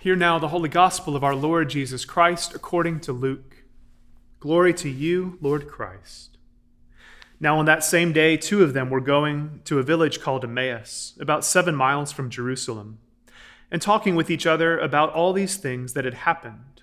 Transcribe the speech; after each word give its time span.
Hear 0.00 0.14
now 0.14 0.38
the 0.38 0.48
holy 0.48 0.68
gospel 0.68 1.16
of 1.16 1.24
our 1.24 1.34
Lord 1.34 1.70
Jesus 1.70 2.04
Christ 2.04 2.54
according 2.54 3.00
to 3.00 3.12
Luke. 3.12 3.64
Glory 4.38 4.72
to 4.74 4.88
you, 4.88 5.38
Lord 5.40 5.66
Christ. 5.66 6.38
Now, 7.40 7.58
on 7.58 7.64
that 7.64 7.82
same 7.82 8.12
day, 8.12 8.36
two 8.36 8.62
of 8.62 8.74
them 8.74 8.90
were 8.90 9.00
going 9.00 9.60
to 9.64 9.80
a 9.80 9.82
village 9.82 10.20
called 10.20 10.44
Emmaus, 10.44 11.18
about 11.18 11.44
seven 11.44 11.74
miles 11.74 12.12
from 12.12 12.30
Jerusalem, 12.30 12.98
and 13.72 13.82
talking 13.82 14.14
with 14.14 14.30
each 14.30 14.46
other 14.46 14.78
about 14.78 15.12
all 15.14 15.32
these 15.32 15.56
things 15.56 15.94
that 15.94 16.04
had 16.04 16.14
happened. 16.14 16.82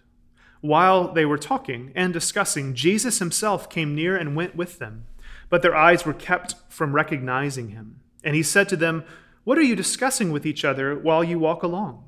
While 0.60 1.14
they 1.14 1.26
were 1.26 1.38
talking 1.38 1.94
and 1.96 2.12
discussing, 2.12 2.76
Jesus 2.76 3.20
himself 3.20 3.70
came 3.70 3.96
near 3.96 4.18
and 4.18 4.36
went 4.36 4.58
with 4.58 4.78
them, 4.78 5.06
but 5.50 5.62
their 5.62 5.76
eyes 5.76 6.06
were 6.06 6.14
kept 6.14 6.56
from 6.68 6.92
recognizing 6.94 7.70
him. 7.70 8.02
And 8.26 8.36
he 8.36 8.44
said 8.44 8.68
to 8.70 8.76
them, 8.76 9.06
What 9.46 9.58
are 9.58 9.64
you 9.64 9.78
discussing 9.78 10.34
with 10.34 10.46
each 10.46 10.66
other 10.66 11.00
while 11.00 11.24
you 11.24 11.40
walk 11.40 11.64
along? 11.64 12.05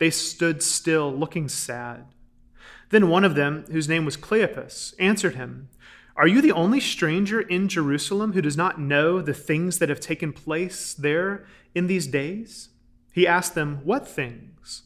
They 0.00 0.10
stood 0.10 0.62
still, 0.62 1.12
looking 1.12 1.46
sad. 1.50 2.06
Then 2.88 3.10
one 3.10 3.22
of 3.22 3.34
them, 3.34 3.66
whose 3.70 3.88
name 3.88 4.06
was 4.06 4.16
Cleopas, 4.16 4.94
answered 4.98 5.34
him, 5.34 5.68
Are 6.16 6.26
you 6.26 6.40
the 6.40 6.52
only 6.52 6.80
stranger 6.80 7.38
in 7.38 7.68
Jerusalem 7.68 8.32
who 8.32 8.40
does 8.40 8.56
not 8.56 8.80
know 8.80 9.20
the 9.20 9.34
things 9.34 9.78
that 9.78 9.90
have 9.90 10.00
taken 10.00 10.32
place 10.32 10.94
there 10.94 11.44
in 11.74 11.86
these 11.86 12.06
days? 12.06 12.70
He 13.12 13.26
asked 13.26 13.54
them, 13.54 13.82
What 13.84 14.08
things? 14.08 14.84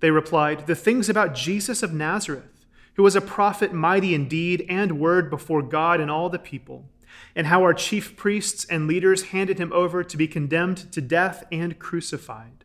They 0.00 0.10
replied, 0.10 0.66
The 0.66 0.74
things 0.74 1.10
about 1.10 1.34
Jesus 1.34 1.82
of 1.82 1.92
Nazareth, 1.92 2.64
who 2.94 3.02
was 3.02 3.14
a 3.14 3.20
prophet 3.20 3.74
mighty 3.74 4.14
in 4.14 4.28
deed 4.28 4.64
and 4.66 4.98
word 4.98 5.28
before 5.28 5.60
God 5.60 6.00
and 6.00 6.10
all 6.10 6.30
the 6.30 6.38
people, 6.38 6.88
and 7.36 7.48
how 7.48 7.62
our 7.62 7.74
chief 7.74 8.16
priests 8.16 8.64
and 8.64 8.86
leaders 8.86 9.24
handed 9.24 9.58
him 9.58 9.74
over 9.74 10.02
to 10.02 10.16
be 10.16 10.26
condemned 10.26 10.90
to 10.92 11.02
death 11.02 11.44
and 11.52 11.78
crucified. 11.78 12.64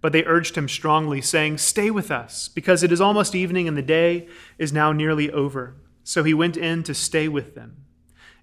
But 0.00 0.12
they 0.12 0.24
urged 0.24 0.56
him 0.56 0.68
strongly, 0.68 1.20
saying, 1.20 1.58
Stay 1.58 1.90
with 1.90 2.10
us, 2.10 2.48
because 2.48 2.82
it 2.82 2.92
is 2.92 3.00
almost 3.00 3.34
evening 3.34 3.66
and 3.66 3.76
the 3.76 3.82
day 3.82 4.28
is 4.58 4.72
now 4.72 4.92
nearly 4.92 5.30
over. 5.30 5.76
So 6.04 6.22
he 6.22 6.34
went 6.34 6.56
in 6.56 6.82
to 6.84 6.94
stay 6.94 7.28
with 7.28 7.54
them. 7.54 7.84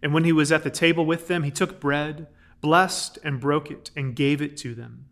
And 0.01 0.13
when 0.13 0.25
he 0.25 0.33
was 0.33 0.51
at 0.51 0.63
the 0.63 0.69
table 0.69 1.05
with 1.05 1.27
them, 1.27 1.43
he 1.43 1.51
took 1.51 1.79
bread, 1.79 2.27
blessed 2.59 3.17
and 3.23 3.39
broke 3.39 3.71
it, 3.71 3.91
and 3.95 4.15
gave 4.15 4.41
it 4.41 4.57
to 4.57 4.75
them. 4.75 5.05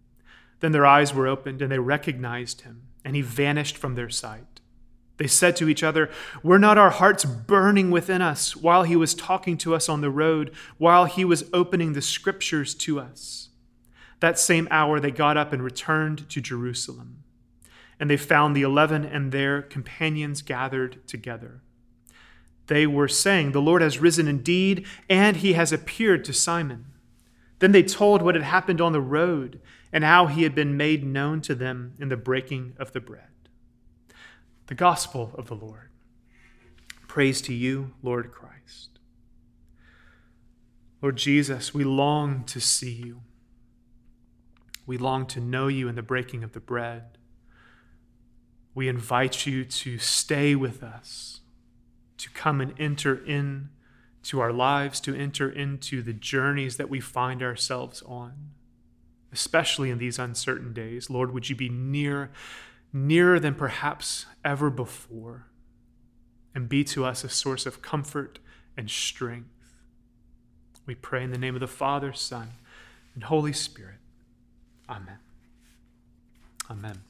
Then 0.59 0.73
their 0.73 0.85
eyes 0.85 1.13
were 1.13 1.27
opened, 1.27 1.61
and 1.61 1.71
they 1.71 1.79
recognized 1.79 2.61
him, 2.61 2.83
and 3.05 3.15
he 3.15 3.21
vanished 3.21 3.77
from 3.77 3.95
their 3.95 4.09
sight. 4.09 4.59
They 5.17 5.27
said 5.27 5.55
to 5.57 5.69
each 5.69 5.83
other, 5.83 6.09
Were 6.41 6.57
not 6.57 6.79
our 6.79 6.89
hearts 6.89 7.25
burning 7.25 7.91
within 7.91 8.21
us 8.21 8.55
while 8.55 8.83
he 8.83 8.95
was 8.95 9.13
talking 9.13 9.55
to 9.59 9.75
us 9.75 9.87
on 9.87 10.01
the 10.01 10.09
road, 10.09 10.51
while 10.77 11.05
he 11.05 11.23
was 11.23 11.47
opening 11.53 11.93
the 11.93 12.01
scriptures 12.01 12.73
to 12.75 12.99
us? 12.99 13.49
That 14.21 14.39
same 14.39 14.67
hour 14.71 14.99
they 14.99 15.11
got 15.11 15.35
up 15.35 15.51
and 15.51 15.61
returned 15.61 16.29
to 16.29 16.41
Jerusalem. 16.41 17.23
And 17.99 18.09
they 18.09 18.17
found 18.17 18.55
the 18.55 18.61
eleven 18.61 19.03
and 19.03 19.31
their 19.31 19.61
companions 19.61 20.41
gathered 20.41 21.05
together. 21.07 21.61
They 22.67 22.87
were 22.87 23.07
saying, 23.07 23.51
The 23.51 23.61
Lord 23.61 23.81
has 23.81 23.99
risen 23.99 24.27
indeed, 24.27 24.85
and 25.09 25.37
he 25.37 25.53
has 25.53 25.73
appeared 25.73 26.23
to 26.25 26.33
Simon. 26.33 26.85
Then 27.59 27.73
they 27.73 27.83
told 27.83 28.21
what 28.21 28.35
had 28.35 28.43
happened 28.43 28.79
on 28.79 28.93
the 28.93 29.01
road 29.01 29.59
and 29.91 30.03
how 30.03 30.27
he 30.27 30.43
had 30.43 30.55
been 30.55 30.77
made 30.77 31.03
known 31.03 31.41
to 31.41 31.53
them 31.53 31.95
in 31.99 32.09
the 32.09 32.17
breaking 32.17 32.73
of 32.79 32.93
the 32.93 33.01
bread. 33.01 33.27
The 34.67 34.75
gospel 34.75 35.31
of 35.37 35.47
the 35.47 35.55
Lord. 35.55 35.89
Praise 37.07 37.41
to 37.41 37.53
you, 37.53 37.93
Lord 38.01 38.31
Christ. 38.31 38.99
Lord 41.01 41.17
Jesus, 41.17 41.73
we 41.73 41.83
long 41.83 42.43
to 42.45 42.61
see 42.61 42.91
you. 42.91 43.21
We 44.91 44.97
long 44.97 45.25
to 45.27 45.39
know 45.39 45.69
you 45.69 45.87
in 45.87 45.95
the 45.95 46.01
breaking 46.01 46.43
of 46.43 46.51
the 46.51 46.59
bread. 46.59 47.17
We 48.75 48.89
invite 48.89 49.45
you 49.45 49.63
to 49.63 49.97
stay 49.97 50.53
with 50.53 50.83
us, 50.83 51.39
to 52.17 52.29
come 52.31 52.59
and 52.59 52.73
enter 52.77 53.15
in 53.25 53.69
to 54.23 54.41
our 54.41 54.51
lives, 54.51 54.99
to 54.99 55.15
enter 55.15 55.49
into 55.49 56.01
the 56.01 56.11
journeys 56.11 56.75
that 56.75 56.89
we 56.89 56.99
find 56.99 57.41
ourselves 57.41 58.03
on, 58.05 58.49
especially 59.31 59.89
in 59.89 59.97
these 59.97 60.19
uncertain 60.19 60.73
days. 60.73 61.09
Lord, 61.09 61.33
would 61.33 61.49
you 61.49 61.55
be 61.55 61.69
near, 61.69 62.29
nearer 62.91 63.39
than 63.39 63.55
perhaps 63.55 64.25
ever 64.43 64.69
before, 64.69 65.45
and 66.53 66.67
be 66.67 66.83
to 66.83 67.05
us 67.05 67.23
a 67.23 67.29
source 67.29 67.65
of 67.65 67.81
comfort 67.81 68.39
and 68.75 68.89
strength. 68.89 69.47
We 70.85 70.95
pray 70.95 71.23
in 71.23 71.31
the 71.31 71.37
name 71.37 71.55
of 71.55 71.61
the 71.61 71.67
Father, 71.67 72.11
Son, 72.11 72.49
and 73.15 73.23
Holy 73.23 73.53
Spirit. 73.53 74.00
Amen. 74.89 75.17
Amen. 76.69 77.01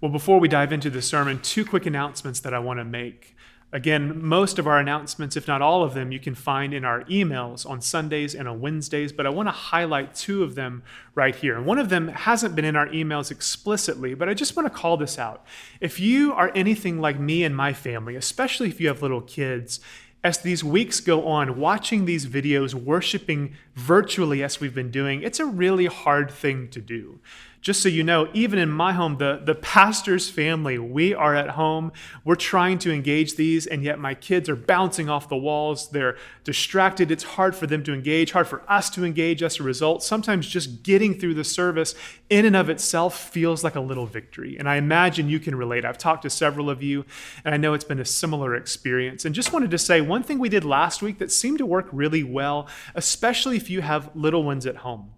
Well, 0.00 0.10
before 0.10 0.40
we 0.40 0.48
dive 0.48 0.72
into 0.72 0.88
the 0.88 1.02
sermon, 1.02 1.40
two 1.40 1.64
quick 1.64 1.84
announcements 1.86 2.40
that 2.40 2.54
I 2.54 2.58
want 2.58 2.78
to 2.80 2.84
make. 2.84 3.36
Again, 3.72 4.20
most 4.24 4.58
of 4.58 4.66
our 4.66 4.78
announcements, 4.78 5.36
if 5.36 5.46
not 5.46 5.62
all 5.62 5.84
of 5.84 5.94
them, 5.94 6.10
you 6.10 6.18
can 6.18 6.34
find 6.34 6.74
in 6.74 6.84
our 6.84 7.04
emails 7.04 7.68
on 7.68 7.80
Sundays 7.80 8.34
and 8.34 8.48
on 8.48 8.60
Wednesdays, 8.60 9.12
but 9.12 9.26
I 9.26 9.30
want 9.30 9.46
to 9.46 9.52
highlight 9.52 10.14
two 10.14 10.42
of 10.42 10.56
them 10.56 10.82
right 11.14 11.36
here. 11.36 11.56
And 11.56 11.66
one 11.66 11.78
of 11.78 11.88
them 11.88 12.08
hasn't 12.08 12.56
been 12.56 12.64
in 12.64 12.74
our 12.74 12.88
emails 12.88 13.30
explicitly, 13.30 14.14
but 14.14 14.28
I 14.28 14.34
just 14.34 14.56
want 14.56 14.66
to 14.66 14.74
call 14.74 14.96
this 14.96 15.20
out. 15.20 15.44
If 15.80 16.00
you 16.00 16.32
are 16.32 16.50
anything 16.54 17.00
like 17.00 17.20
me 17.20 17.44
and 17.44 17.54
my 17.54 17.72
family, 17.72 18.16
especially 18.16 18.68
if 18.68 18.80
you 18.80 18.88
have 18.88 19.02
little 19.02 19.20
kids, 19.20 19.78
as 20.22 20.38
these 20.38 20.62
weeks 20.62 21.00
go 21.00 21.26
on, 21.26 21.58
watching 21.58 22.04
these 22.04 22.26
videos, 22.26 22.74
worshiping 22.74 23.54
virtually 23.74 24.42
as 24.42 24.60
we've 24.60 24.74
been 24.74 24.90
doing, 24.90 25.22
it's 25.22 25.40
a 25.40 25.46
really 25.46 25.86
hard 25.86 26.30
thing 26.30 26.68
to 26.68 26.80
do 26.80 27.18
just 27.60 27.82
so 27.82 27.90
you 27.90 28.02
know, 28.02 28.28
even 28.32 28.58
in 28.58 28.70
my 28.70 28.94
home, 28.94 29.18
the, 29.18 29.42
the 29.44 29.54
pastor's 29.54 30.30
family, 30.30 30.78
we 30.78 31.12
are 31.12 31.34
at 31.34 31.50
home. 31.50 31.92
We're 32.24 32.34
trying 32.34 32.78
to 32.78 32.92
engage 32.92 33.36
these, 33.36 33.66
and 33.66 33.84
yet 33.84 33.98
my 33.98 34.14
kids 34.14 34.48
are 34.48 34.56
bouncing 34.56 35.10
off 35.10 35.28
the 35.28 35.36
walls. 35.36 35.90
They're 35.90 36.16
distracted. 36.42 37.10
It's 37.10 37.22
hard 37.22 37.54
for 37.54 37.66
them 37.66 37.84
to 37.84 37.92
engage, 37.92 38.32
hard 38.32 38.48
for 38.48 38.62
us 38.66 38.88
to 38.90 39.04
engage 39.04 39.42
as 39.42 39.60
a 39.60 39.62
result. 39.62 40.02
Sometimes 40.02 40.48
just 40.48 40.82
getting 40.82 41.12
through 41.12 41.34
the 41.34 41.44
service 41.44 41.94
in 42.30 42.46
and 42.46 42.56
of 42.56 42.70
itself 42.70 43.28
feels 43.28 43.62
like 43.62 43.74
a 43.74 43.80
little 43.80 44.06
victory. 44.06 44.56
And 44.58 44.66
I 44.66 44.76
imagine 44.76 45.28
you 45.28 45.38
can 45.38 45.54
relate. 45.54 45.84
I've 45.84 45.98
talked 45.98 46.22
to 46.22 46.30
several 46.30 46.70
of 46.70 46.82
you, 46.82 47.04
and 47.44 47.54
I 47.54 47.58
know 47.58 47.74
it's 47.74 47.84
been 47.84 48.00
a 48.00 48.06
similar 48.06 48.54
experience. 48.54 49.26
And 49.26 49.34
just 49.34 49.52
wanted 49.52 49.70
to 49.70 49.78
say 49.78 50.00
one 50.00 50.22
thing 50.22 50.38
we 50.38 50.48
did 50.48 50.64
last 50.64 51.02
week 51.02 51.18
that 51.18 51.30
seemed 51.30 51.58
to 51.58 51.66
work 51.66 51.88
really 51.92 52.24
well, 52.24 52.68
especially 52.94 53.58
if 53.58 53.68
you 53.68 53.82
have 53.82 54.10
little 54.16 54.44
ones 54.44 54.64
at 54.64 54.76
home. 54.76 55.10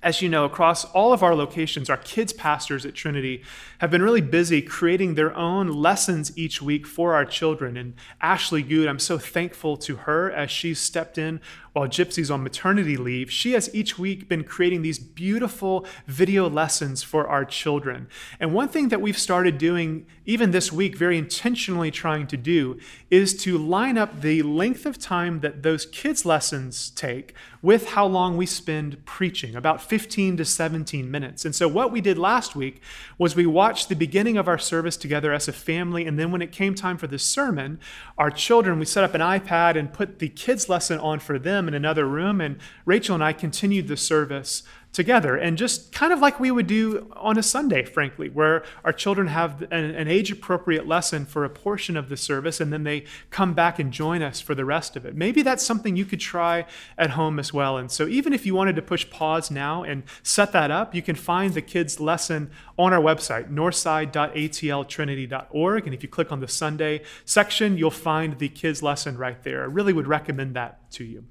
As 0.00 0.22
you 0.22 0.28
know, 0.28 0.44
across 0.44 0.84
all 0.84 1.12
of 1.12 1.24
our 1.24 1.34
locations, 1.34 1.90
our 1.90 1.96
kids' 1.96 2.32
pastors 2.32 2.86
at 2.86 2.94
Trinity 2.94 3.42
have 3.78 3.90
been 3.90 4.02
really 4.02 4.20
busy 4.20 4.62
creating 4.62 5.14
their 5.14 5.34
own 5.36 5.68
lessons 5.68 6.36
each 6.38 6.62
week 6.62 6.86
for 6.86 7.14
our 7.14 7.24
children. 7.24 7.76
And 7.76 7.94
Ashley 8.20 8.62
Good, 8.62 8.86
I'm 8.86 9.00
so 9.00 9.18
thankful 9.18 9.76
to 9.78 9.96
her 9.96 10.30
as 10.30 10.52
she's 10.52 10.78
stepped 10.78 11.18
in 11.18 11.40
while 11.72 11.88
Gypsy's 11.88 12.30
on 12.30 12.42
maternity 12.42 12.96
leave. 12.96 13.30
She 13.30 13.52
has 13.52 13.72
each 13.74 13.98
week 13.98 14.28
been 14.28 14.44
creating 14.44 14.82
these 14.82 14.98
beautiful 14.98 15.86
video 16.06 16.48
lessons 16.48 17.02
for 17.02 17.28
our 17.28 17.44
children. 17.44 18.08
And 18.38 18.54
one 18.54 18.68
thing 18.68 18.88
that 18.88 19.00
we've 19.00 19.18
started 19.18 19.58
doing, 19.58 20.06
even 20.26 20.52
this 20.52 20.72
week, 20.72 20.96
very 20.96 21.18
intentionally 21.18 21.90
trying 21.90 22.26
to 22.28 22.36
do, 22.36 22.78
is 23.10 23.36
to 23.42 23.58
line 23.58 23.98
up 23.98 24.22
the 24.22 24.42
length 24.42 24.86
of 24.86 24.98
time 24.98 25.40
that 25.40 25.62
those 25.62 25.86
kids' 25.86 26.24
lessons 26.24 26.90
take 26.90 27.34
with 27.60 27.88
how 27.90 28.06
long 28.06 28.36
we 28.36 28.46
spend 28.46 29.04
preaching, 29.04 29.56
about 29.56 29.82
15 29.82 30.36
to 30.36 30.44
17 30.44 31.10
minutes. 31.10 31.44
And 31.44 31.54
so, 31.54 31.66
what 31.66 31.90
we 31.90 32.00
did 32.00 32.18
last 32.18 32.54
week 32.54 32.80
was 33.18 33.34
we 33.34 33.46
watched 33.46 33.88
the 33.88 33.96
beginning 33.96 34.36
of 34.36 34.48
our 34.48 34.58
service 34.58 34.96
together 34.96 35.32
as 35.32 35.48
a 35.48 35.52
family. 35.52 36.06
And 36.06 36.18
then, 36.18 36.30
when 36.30 36.42
it 36.42 36.52
came 36.52 36.74
time 36.74 36.96
for 36.96 37.06
the 37.06 37.18
sermon, 37.18 37.80
our 38.16 38.30
children, 38.30 38.78
we 38.78 38.84
set 38.84 39.04
up 39.04 39.14
an 39.14 39.20
iPad 39.20 39.76
and 39.76 39.92
put 39.92 40.18
the 40.18 40.28
kids' 40.28 40.68
lesson 40.68 40.98
on 40.98 41.18
for 41.18 41.38
them 41.38 41.68
in 41.68 41.74
another 41.74 42.06
room. 42.06 42.40
And 42.40 42.58
Rachel 42.84 43.14
and 43.14 43.24
I 43.24 43.32
continued 43.32 43.88
the 43.88 43.96
service 43.96 44.62
together 44.98 45.36
and 45.36 45.56
just 45.56 45.92
kind 45.92 46.12
of 46.12 46.18
like 46.18 46.40
we 46.40 46.50
would 46.50 46.66
do 46.66 47.08
on 47.12 47.38
a 47.38 47.42
Sunday, 47.42 47.84
frankly, 47.84 48.28
where 48.28 48.64
our 48.82 48.92
children 48.92 49.28
have 49.28 49.62
an, 49.70 49.94
an 49.94 50.08
age 50.08 50.32
appropriate 50.32 50.88
lesson 50.88 51.24
for 51.24 51.44
a 51.44 51.48
portion 51.48 51.96
of 51.96 52.08
the 52.08 52.16
service 52.16 52.60
and 52.60 52.72
then 52.72 52.82
they 52.82 53.04
come 53.30 53.54
back 53.54 53.78
and 53.78 53.92
join 53.92 54.22
us 54.22 54.40
for 54.40 54.56
the 54.56 54.64
rest 54.64 54.96
of 54.96 55.06
it. 55.06 55.14
Maybe 55.14 55.42
that's 55.42 55.62
something 55.62 55.94
you 55.94 56.04
could 56.04 56.18
try 56.18 56.66
at 56.98 57.10
home 57.10 57.38
as 57.38 57.52
well. 57.52 57.78
And 57.78 57.92
so, 57.92 58.08
even 58.08 58.32
if 58.32 58.44
you 58.44 58.56
wanted 58.56 58.74
to 58.74 58.82
push 58.82 59.08
pause 59.08 59.52
now 59.52 59.84
and 59.84 60.02
set 60.24 60.50
that 60.50 60.72
up, 60.72 60.96
you 60.96 61.02
can 61.02 61.14
find 61.14 61.54
the 61.54 61.62
kids' 61.62 62.00
lesson 62.00 62.50
on 62.76 62.92
our 62.92 63.00
website, 63.00 63.54
northside.atltrinity.org. 63.54 65.86
And 65.86 65.94
if 65.94 66.02
you 66.02 66.08
click 66.08 66.32
on 66.32 66.40
the 66.40 66.48
Sunday 66.48 67.02
section, 67.24 67.78
you'll 67.78 67.92
find 67.92 68.40
the 68.40 68.48
kids' 68.48 68.82
lesson 68.82 69.16
right 69.16 69.40
there. 69.44 69.62
I 69.62 69.66
really 69.66 69.92
would 69.92 70.08
recommend 70.08 70.56
that 70.56 70.90
to 70.94 71.04
you. 71.04 71.24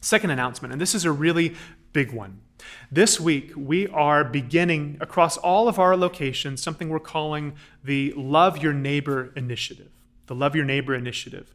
Second 0.00 0.30
announcement, 0.30 0.72
and 0.72 0.80
this 0.80 0.92
is 0.92 1.04
a 1.04 1.12
really 1.12 1.54
big 1.92 2.12
one. 2.12 2.40
This 2.90 3.18
week, 3.18 3.52
we 3.56 3.86
are 3.88 4.24
beginning 4.24 4.98
across 5.00 5.36
all 5.36 5.68
of 5.68 5.78
our 5.78 5.96
locations 5.96 6.62
something 6.62 6.88
we're 6.88 7.00
calling 7.00 7.54
the 7.82 8.12
Love 8.16 8.62
Your 8.62 8.72
Neighbor 8.72 9.32
Initiative. 9.36 9.90
The 10.26 10.34
Love 10.34 10.54
Your 10.54 10.64
Neighbor 10.64 10.94
Initiative. 10.94 11.54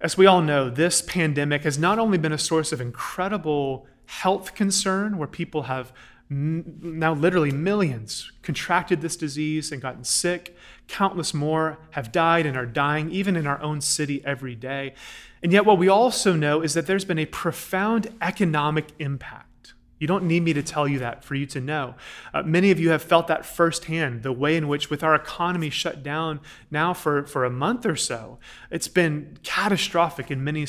As 0.00 0.16
we 0.16 0.26
all 0.26 0.42
know, 0.42 0.68
this 0.68 1.02
pandemic 1.02 1.62
has 1.62 1.78
not 1.78 1.98
only 1.98 2.18
been 2.18 2.32
a 2.32 2.38
source 2.38 2.72
of 2.72 2.80
incredible 2.80 3.86
health 4.06 4.54
concern, 4.54 5.16
where 5.16 5.28
people 5.28 5.64
have 5.64 5.92
now 6.28 7.12
literally 7.12 7.50
millions 7.50 8.32
contracted 8.42 9.00
this 9.00 9.16
disease 9.16 9.70
and 9.70 9.82
gotten 9.82 10.04
sick. 10.04 10.56
Countless 10.88 11.34
more 11.34 11.78
have 11.90 12.10
died 12.10 12.46
and 12.46 12.56
are 12.56 12.66
dying, 12.66 13.10
even 13.10 13.36
in 13.36 13.46
our 13.46 13.60
own 13.60 13.80
city 13.80 14.22
every 14.24 14.54
day. 14.54 14.94
And 15.42 15.52
yet, 15.52 15.66
what 15.66 15.78
we 15.78 15.88
also 15.88 16.34
know 16.34 16.62
is 16.62 16.74
that 16.74 16.86
there's 16.86 17.04
been 17.04 17.18
a 17.18 17.26
profound 17.26 18.08
economic 18.20 18.86
impact 18.98 19.51
you 20.02 20.08
don't 20.08 20.24
need 20.24 20.42
me 20.42 20.52
to 20.52 20.64
tell 20.64 20.88
you 20.88 20.98
that 20.98 21.22
for 21.22 21.36
you 21.36 21.46
to 21.46 21.60
know. 21.60 21.94
Uh, 22.34 22.42
many 22.42 22.72
of 22.72 22.80
you 22.80 22.90
have 22.90 23.04
felt 23.04 23.28
that 23.28 23.46
firsthand, 23.46 24.24
the 24.24 24.32
way 24.32 24.56
in 24.56 24.66
which, 24.66 24.90
with 24.90 25.04
our 25.04 25.14
economy 25.14 25.70
shut 25.70 26.02
down 26.02 26.40
now 26.72 26.92
for, 26.92 27.24
for 27.24 27.44
a 27.44 27.50
month 27.50 27.86
or 27.86 27.94
so, 27.94 28.40
it's 28.68 28.88
been 28.88 29.38
catastrophic 29.44 30.28
in 30.28 30.42
many 30.42 30.64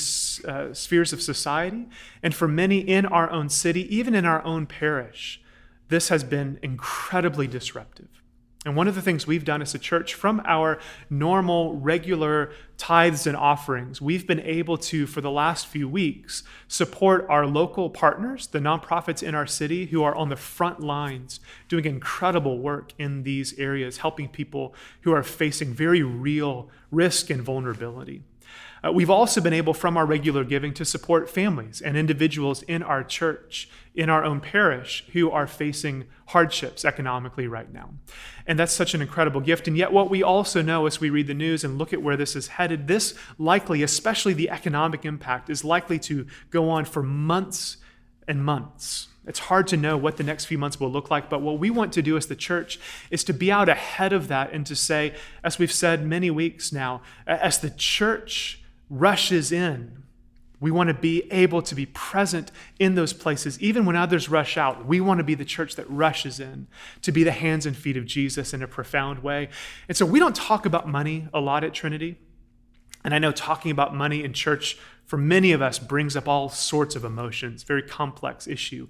uh, 0.47 0.71
spheres 0.71 1.11
of 1.13 1.19
society. 1.19 1.89
And 2.21 2.35
for 2.35 2.47
many 2.47 2.77
in 2.77 3.07
our 3.07 3.27
own 3.31 3.49
city, 3.49 3.93
even 3.93 4.13
in 4.13 4.23
our 4.23 4.43
own 4.45 4.67
parish, 4.67 5.41
this 5.89 6.09
has 6.09 6.23
been 6.23 6.59
incredibly 6.61 7.47
disruptive. 7.47 8.22
And 8.65 8.77
one 8.77 8.87
of 8.87 8.95
the 8.95 9.01
things 9.01 9.27
we've 9.27 9.43
done 9.43 9.61
as 9.61 9.75
a 9.75 9.79
church 9.79 10.13
from 10.13 10.41
our 10.45 10.79
normal, 11.09 11.75
regular 11.75 12.53
tithes 12.77 13.27
and 13.27 13.35
offerings, 13.35 14.01
we've 14.01 14.25
been 14.25 14.39
able 14.39 14.77
to, 14.77 15.05
for 15.05 15.19
the 15.19 15.31
last 15.31 15.67
few 15.67 15.87
weeks, 15.87 16.43
support 16.67 17.25
our 17.29 17.45
local 17.45 17.89
partners, 17.89 18.47
the 18.47 18.59
nonprofits 18.59 19.21
in 19.21 19.35
our 19.35 19.45
city 19.45 19.87
who 19.87 20.01
are 20.01 20.15
on 20.15 20.29
the 20.29 20.37
front 20.37 20.79
lines 20.79 21.41
doing 21.67 21.85
incredible 21.85 22.57
work 22.59 22.93
in 22.97 23.23
these 23.23 23.57
areas, 23.59 23.97
helping 23.97 24.29
people 24.29 24.73
who 25.01 25.11
are 25.11 25.23
facing 25.23 25.73
very 25.73 26.01
real 26.01 26.69
risk 26.89 27.29
and 27.29 27.41
vulnerability. 27.41 28.23
Uh, 28.85 28.91
we've 28.91 29.09
also 29.09 29.39
been 29.39 29.53
able, 29.53 29.73
from 29.73 29.95
our 29.95 30.05
regular 30.05 30.43
giving, 30.43 30.73
to 30.73 30.83
support 30.83 31.29
families 31.29 31.81
and 31.81 31.95
individuals 31.95 32.63
in 32.63 32.83
our 32.83 33.03
church, 33.03 33.69
in 33.95 34.09
our 34.09 34.25
own 34.25 34.41
parish, 34.41 35.05
who 35.13 35.31
are 35.31 35.47
facing 35.47 36.05
hardships 36.27 36.83
economically 36.83 37.47
right 37.47 37.71
now. 37.71 37.89
And 38.45 38.59
that's 38.59 38.73
such 38.73 38.93
an 38.93 39.01
incredible 39.01 39.39
gift. 39.39 39.67
And 39.67 39.77
yet, 39.77 39.93
what 39.93 40.09
we 40.09 40.21
also 40.21 40.61
know 40.61 40.85
as 40.85 40.99
we 40.99 41.09
read 41.09 41.27
the 41.27 41.33
news 41.33 41.63
and 41.63 41.77
look 41.77 41.93
at 41.93 42.01
where 42.01 42.17
this 42.17 42.35
is 42.35 42.47
headed, 42.47 42.87
this 42.87 43.13
likely, 43.37 43.83
especially 43.83 44.33
the 44.33 44.49
economic 44.49 45.05
impact, 45.05 45.49
is 45.49 45.63
likely 45.63 45.97
to 45.99 46.27
go 46.49 46.69
on 46.69 46.83
for 46.83 47.01
months 47.01 47.77
and 48.27 48.43
months. 48.43 49.07
It's 49.25 49.39
hard 49.39 49.67
to 49.67 49.77
know 49.77 49.95
what 49.95 50.17
the 50.17 50.23
next 50.23 50.45
few 50.45 50.57
months 50.57 50.81
will 50.81 50.91
look 50.91 51.09
like, 51.09 51.29
but 51.29 51.41
what 51.41 51.57
we 51.57 51.69
want 51.69 51.93
to 51.93 52.01
do 52.01 52.17
as 52.17 52.25
the 52.25 52.35
church 52.35 52.77
is 53.09 53.23
to 53.23 53.33
be 53.33 53.49
out 53.49 53.69
ahead 53.69 54.11
of 54.11 54.27
that 54.27 54.51
and 54.51 54.65
to 54.65 54.75
say, 54.75 55.13
as 55.41 55.57
we've 55.57 55.71
said 55.71 56.05
many 56.05 56.29
weeks 56.29 56.73
now, 56.73 57.01
as 57.25 57.59
the 57.59 57.69
church 57.69 58.62
rushes 58.89 59.51
in. 59.51 60.03
We 60.59 60.71
want 60.71 60.87
to 60.87 60.93
be 60.93 61.29
able 61.29 61.61
to 61.61 61.75
be 61.75 61.85
present 61.87 62.49
in 62.79 62.95
those 62.95 63.11
places. 63.11 63.59
Even 63.59 63.83
when 63.85 63.97
others 63.97 64.29
rush 64.29 64.55
out, 64.55 64.85
we 64.85 65.01
want 65.01 65.17
to 65.17 65.23
be 65.23 65.35
the 65.35 65.43
church 65.43 65.75
that 65.75 65.89
rushes 65.89 66.39
in 66.39 66.67
to 67.01 67.11
be 67.11 67.23
the 67.23 67.31
hands 67.31 67.65
and 67.65 67.75
feet 67.75 67.97
of 67.97 68.05
Jesus 68.05 68.53
in 68.53 68.63
a 68.63 68.67
profound 68.67 69.19
way. 69.19 69.49
And 69.89 69.97
so 69.97 70.05
we 70.05 70.19
don't 70.19 70.35
talk 70.35 70.65
about 70.65 70.87
money 70.87 71.27
a 71.33 71.41
lot 71.41 71.65
at 71.65 71.73
Trinity. 71.73 72.17
And 73.03 73.13
I 73.13 73.19
know 73.19 73.33
talking 73.33 73.71
about 73.71 73.93
money 73.93 74.23
in 74.23 74.31
church 74.31 74.77
for 75.05 75.17
many 75.17 75.51
of 75.51 75.61
us 75.61 75.79
brings 75.79 76.15
up 76.15 76.29
all 76.29 76.47
sorts 76.47 76.95
of 76.95 77.03
emotions, 77.03 77.63
very 77.63 77.83
complex 77.83 78.47
issue. 78.47 78.87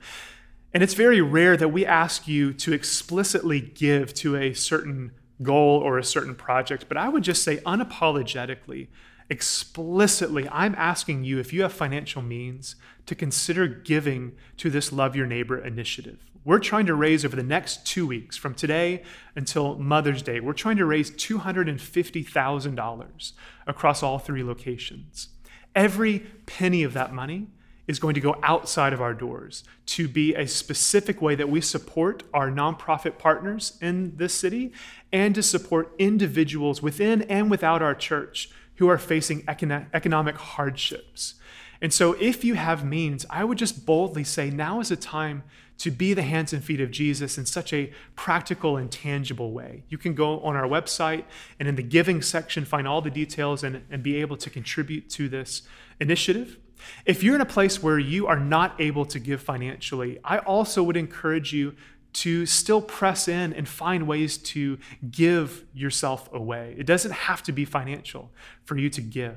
And 0.76 0.84
it's 0.84 0.94
very 0.94 1.22
rare 1.22 1.58
that 1.58 1.70
we 1.70 1.86
ask 1.86 2.28
you 2.28 2.54
to 2.54 2.74
explicitly 2.74 3.62
give 3.62 4.14
to 4.16 4.36
a 4.36 4.54
certain 4.54 5.12
goal 5.42 5.80
or 5.80 5.98
a 5.98 6.04
certain 6.04 6.36
project, 6.36 6.86
but 6.88 6.98
I 6.98 7.10
would 7.10 7.24
just 7.24 7.44
say 7.44 7.58
unapologetically 7.58 8.88
explicitly, 9.34 10.48
I'm 10.50 10.76
asking 10.76 11.24
you, 11.24 11.40
if 11.40 11.52
you 11.52 11.64
have 11.64 11.74
financial 11.74 12.22
means, 12.22 12.76
to 13.08 13.16
consider 13.16 13.68
giving 13.68 14.34
to 14.58 14.70
this 14.70 14.94
Love 14.94 15.16
Your 15.16 15.26
Neighbor 15.26 15.58
initiative. 15.58 16.20
We're 16.46 16.60
trying 16.60 16.86
to 16.86 16.94
raise 16.94 17.26
over 17.26 17.36
the 17.36 17.42
next 17.42 17.88
two 17.88 18.06
weeks, 18.06 18.38
from 18.38 18.54
today 18.54 19.02
until 19.36 19.80
Mother's 19.80 20.22
Day, 20.22 20.40
we're 20.40 20.54
trying 20.54 20.78
to 20.78 20.86
raise 20.86 21.10
$250,000 21.10 23.32
across 23.66 24.04
all 24.04 24.20
three 24.20 24.44
locations. 24.44 25.30
Every 25.74 26.20
penny 26.46 26.84
of 26.84 26.94
that 26.94 27.12
money 27.12 27.48
is 27.88 27.98
going 27.98 28.14
to 28.14 28.22
go 28.22 28.36
outside 28.44 28.94
of 28.94 29.02
our 29.02 29.16
doors 29.16 29.64
to 29.88 30.08
be 30.08 30.36
a 30.36 30.48
specific 30.48 31.24
way 31.24 31.34
that 31.34 31.50
we 31.50 31.60
support 31.60 32.22
our 32.36 32.52
nonprofit 32.52 33.18
partners 33.18 33.80
in 33.82 34.16
this 34.18 34.36
city 34.36 34.72
and 35.12 35.34
to 35.34 35.42
support 35.42 35.92
individuals 35.98 36.84
within 36.84 37.24
and 37.24 37.50
without 37.50 37.82
our 37.82 37.96
church 37.96 38.52
who 38.76 38.90
are 38.90 38.98
facing 38.98 39.44
economic 39.48 40.36
hardships. 40.36 41.36
And 41.82 41.94
so, 41.94 42.14
if 42.14 42.46
you 42.46 42.54
have 42.54 42.86
means, 42.86 43.26
I 43.30 43.44
would 43.44 43.58
just 43.58 43.86
boldly 43.86 44.24
say 44.24 44.50
now 44.50 44.80
is 44.80 44.90
a 44.90 44.96
time 44.96 45.44
to 45.80 45.92
be 45.92 46.14
the 46.14 46.22
hands 46.22 46.54
and 46.54 46.64
feet 46.64 46.80
of 46.80 46.92
Jesus 46.92 47.38
in 47.38 47.46
such 47.46 47.74
a 47.74 47.92
practical 48.16 48.78
and 48.78 48.92
tangible 48.92 49.52
way. 49.52 49.84
You 49.90 49.98
can 49.98 50.14
go 50.14 50.40
on 50.40 50.56
our 50.56 50.68
website 50.68 51.26
and 51.60 51.68
in 51.68 51.76
the 51.76 51.84
giving 51.84 52.22
section 52.22 52.64
find 52.64 52.88
all 52.88 53.02
the 53.02 53.10
details 53.10 53.64
and, 53.64 53.84
and 53.90 54.02
be 54.02 54.16
able 54.22 54.38
to 54.38 54.50
contribute 54.50 55.10
to 55.12 55.28
this 55.28 55.64
initiative. 56.00 56.58
If 57.06 57.24
you're 57.24 57.36
in 57.36 57.42
a 57.42 57.46
place 57.46 57.82
where 57.82 58.00
you 58.00 58.28
are 58.28 58.40
not 58.40 58.80
able 58.80 59.06
to 59.06 59.20
give 59.20 59.42
financially, 59.42 60.20
I 60.24 60.38
also 60.40 60.84
would 60.84 60.98
encourage 60.98 61.54
you 61.54 61.76
to 62.14 62.46
still 62.46 62.82
press 62.82 63.28
in 63.28 63.54
and 63.54 63.68
find 63.68 64.08
ways 64.08 64.38
to 64.38 64.78
give 65.10 65.66
yourself 65.74 66.32
away. 66.34 66.76
It 66.78 66.86
doesn't 66.86 67.12
have 67.12 67.44
to 67.44 67.52
be 67.52 67.66
financial 67.66 68.32
for 68.66 68.78
you 68.78 68.90
to 68.92 69.02
give. 69.02 69.36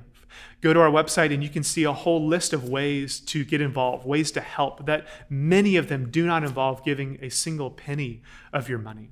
Go 0.61 0.73
to 0.73 0.81
our 0.81 0.91
website 0.91 1.33
and 1.33 1.43
you 1.43 1.49
can 1.49 1.63
see 1.63 1.85
a 1.85 1.93
whole 1.93 2.27
list 2.27 2.53
of 2.53 2.69
ways 2.69 3.21
to 3.21 3.45
get 3.45 3.61
involved, 3.61 4.07
ways 4.07 4.31
to 4.33 4.41
help, 4.41 4.87
that 4.87 5.07
many 5.31 5.77
of 5.77 5.89
them 5.89 6.11
do 6.11 6.27
not 6.27 6.45
involve 6.45 6.85
giving 6.85 7.19
a 7.23 7.31
single 7.31 7.71
penny 7.71 8.23
of 8.53 8.69
your 8.69 8.79
money. 8.79 9.11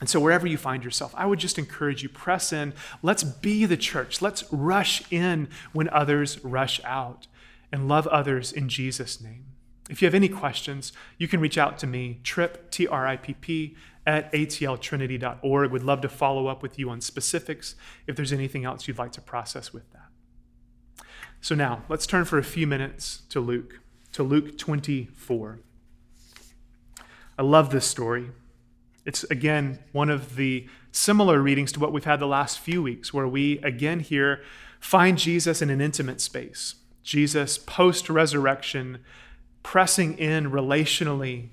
And 0.00 0.08
so, 0.08 0.20
wherever 0.20 0.46
you 0.46 0.58
find 0.58 0.84
yourself, 0.84 1.14
I 1.16 1.24
would 1.24 1.38
just 1.38 1.58
encourage 1.58 2.02
you 2.02 2.08
press 2.08 2.52
in. 2.52 2.74
Let's 3.02 3.22
be 3.22 3.64
the 3.64 3.76
church. 3.76 4.20
Let's 4.20 4.44
rush 4.52 5.02
in 5.10 5.48
when 5.72 5.88
others 5.90 6.44
rush 6.44 6.80
out 6.84 7.26
and 7.70 7.88
love 7.88 8.06
others 8.08 8.52
in 8.52 8.68
Jesus' 8.68 9.20
name. 9.20 9.53
If 9.90 10.00
you 10.00 10.06
have 10.06 10.14
any 10.14 10.28
questions, 10.28 10.92
you 11.18 11.28
can 11.28 11.40
reach 11.40 11.58
out 11.58 11.78
to 11.78 11.86
me, 11.86 12.20
Tripp, 12.24 12.70
T 12.70 12.86
R 12.86 13.06
I 13.06 13.16
P 13.16 13.34
P, 13.34 13.76
at 14.06 14.32
atltrinity.org. 14.32 15.70
Would 15.70 15.82
love 15.82 16.00
to 16.00 16.08
follow 16.08 16.46
up 16.46 16.62
with 16.62 16.78
you 16.78 16.90
on 16.90 17.00
specifics 17.00 17.74
if 18.06 18.16
there's 18.16 18.32
anything 18.32 18.64
else 18.64 18.88
you'd 18.88 18.98
like 18.98 19.12
to 19.12 19.20
process 19.20 19.72
with 19.72 19.90
that. 19.92 20.08
So 21.40 21.54
now, 21.54 21.82
let's 21.90 22.06
turn 22.06 22.24
for 22.24 22.38
a 22.38 22.44
few 22.44 22.66
minutes 22.66 23.22
to 23.28 23.40
Luke, 23.40 23.80
to 24.12 24.22
Luke 24.22 24.56
24. 24.56 25.60
I 27.36 27.42
love 27.42 27.70
this 27.70 27.84
story. 27.84 28.30
It's 29.04 29.24
again 29.24 29.80
one 29.92 30.08
of 30.08 30.36
the 30.36 30.66
similar 30.92 31.40
readings 31.40 31.72
to 31.72 31.80
what 31.80 31.92
we've 31.92 32.04
had 32.04 32.20
the 32.20 32.26
last 32.26 32.58
few 32.58 32.82
weeks, 32.82 33.12
where 33.12 33.28
we 33.28 33.58
again 33.58 34.00
here 34.00 34.42
find 34.80 35.18
Jesus 35.18 35.60
in 35.60 35.68
an 35.68 35.80
intimate 35.80 36.22
space. 36.22 36.76
Jesus, 37.02 37.58
post 37.58 38.08
resurrection, 38.08 39.00
pressing 39.64 40.16
in 40.18 40.52
relationally 40.52 41.48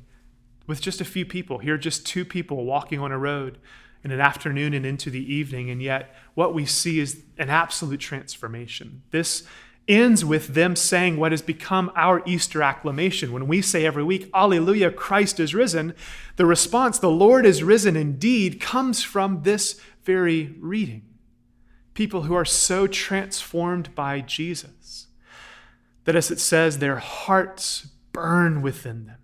with 0.68 0.80
just 0.80 1.02
a 1.02 1.06
few 1.06 1.26
people. 1.26 1.58
Here, 1.58 1.78
just 1.80 2.06
two 2.06 2.24
people 2.24 2.64
walking 2.64 3.00
on 3.00 3.12
a 3.12 3.18
road 3.18 3.58
in 4.04 4.12
an 4.12 4.20
afternoon 4.20 4.76
and 4.76 4.86
into 4.86 5.10
the 5.10 5.34
evening. 5.34 5.72
And 5.72 5.82
yet, 5.82 6.14
what 6.36 6.54
we 6.54 6.68
see 6.68 7.00
is 7.00 7.24
an 7.40 7.50
absolute 7.50 8.00
transformation. 8.00 9.02
This 9.10 9.44
ends 9.88 10.24
with 10.24 10.50
them 10.50 10.76
saying 10.76 11.18
what 11.18 11.32
has 11.32 11.42
become 11.42 11.92
our 11.96 12.22
Easter 12.28 12.62
acclamation. 12.62 13.32
When 13.32 13.48
we 13.48 13.62
say 13.62 13.86
every 13.86 14.04
week, 14.04 14.30
Alleluia, 14.34 14.92
Christ 14.92 15.40
is 15.40 15.56
risen, 15.56 15.96
the 16.36 16.46
response, 16.46 17.00
the 17.00 17.10
Lord 17.10 17.46
is 17.46 17.64
risen 17.64 17.96
indeed, 17.96 18.62
comes 18.62 19.04
from 19.04 19.44
this 19.44 19.82
very 20.04 20.56
reading. 20.60 21.04
People 21.94 22.24
who 22.24 22.36
are 22.36 22.46
so 22.46 22.88
transformed 22.88 23.94
by 23.96 24.22
Jesus 24.22 25.08
that, 26.06 26.16
as 26.16 26.32
it 26.32 26.40
says, 26.40 26.78
their 26.78 26.98
hearts 26.98 27.88
burn 28.14 28.62
within 28.62 29.06
them. 29.06 29.18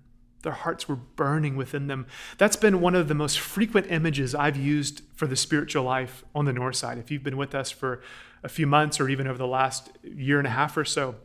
Their 0.44 0.54
hearts 0.54 0.88
were 0.88 0.96
burning 0.96 1.56
within 1.56 1.88
them. 1.88 2.06
That's 2.38 2.56
been 2.56 2.80
one 2.80 2.96
of 2.96 3.08
the 3.08 3.16
most 3.16 3.40
frequent 3.40 3.88
images 3.90 4.34
I've 4.36 4.56
used 4.56 5.02
for 5.16 5.28
the 5.28 5.36
spiritual 5.36 5.84
life 5.84 6.24
on 6.34 6.46
the 6.46 6.54
north 6.54 6.76
side. 6.76 6.98
If 6.98 7.12
you've 7.12 7.24
been 7.24 7.38
with 7.38 7.56
us 7.56 7.72
for 7.72 8.02
a 8.44 8.50
few 8.50 8.68
months 8.68 9.00
or 9.00 9.10
even 9.10 9.28
over 9.28 9.38
the 9.38 9.48
last 9.48 9.90
year 10.04 10.38
and 10.38 10.48
a 10.48 10.52
half 10.52 10.78
or 10.78 10.86
so, 10.86 11.16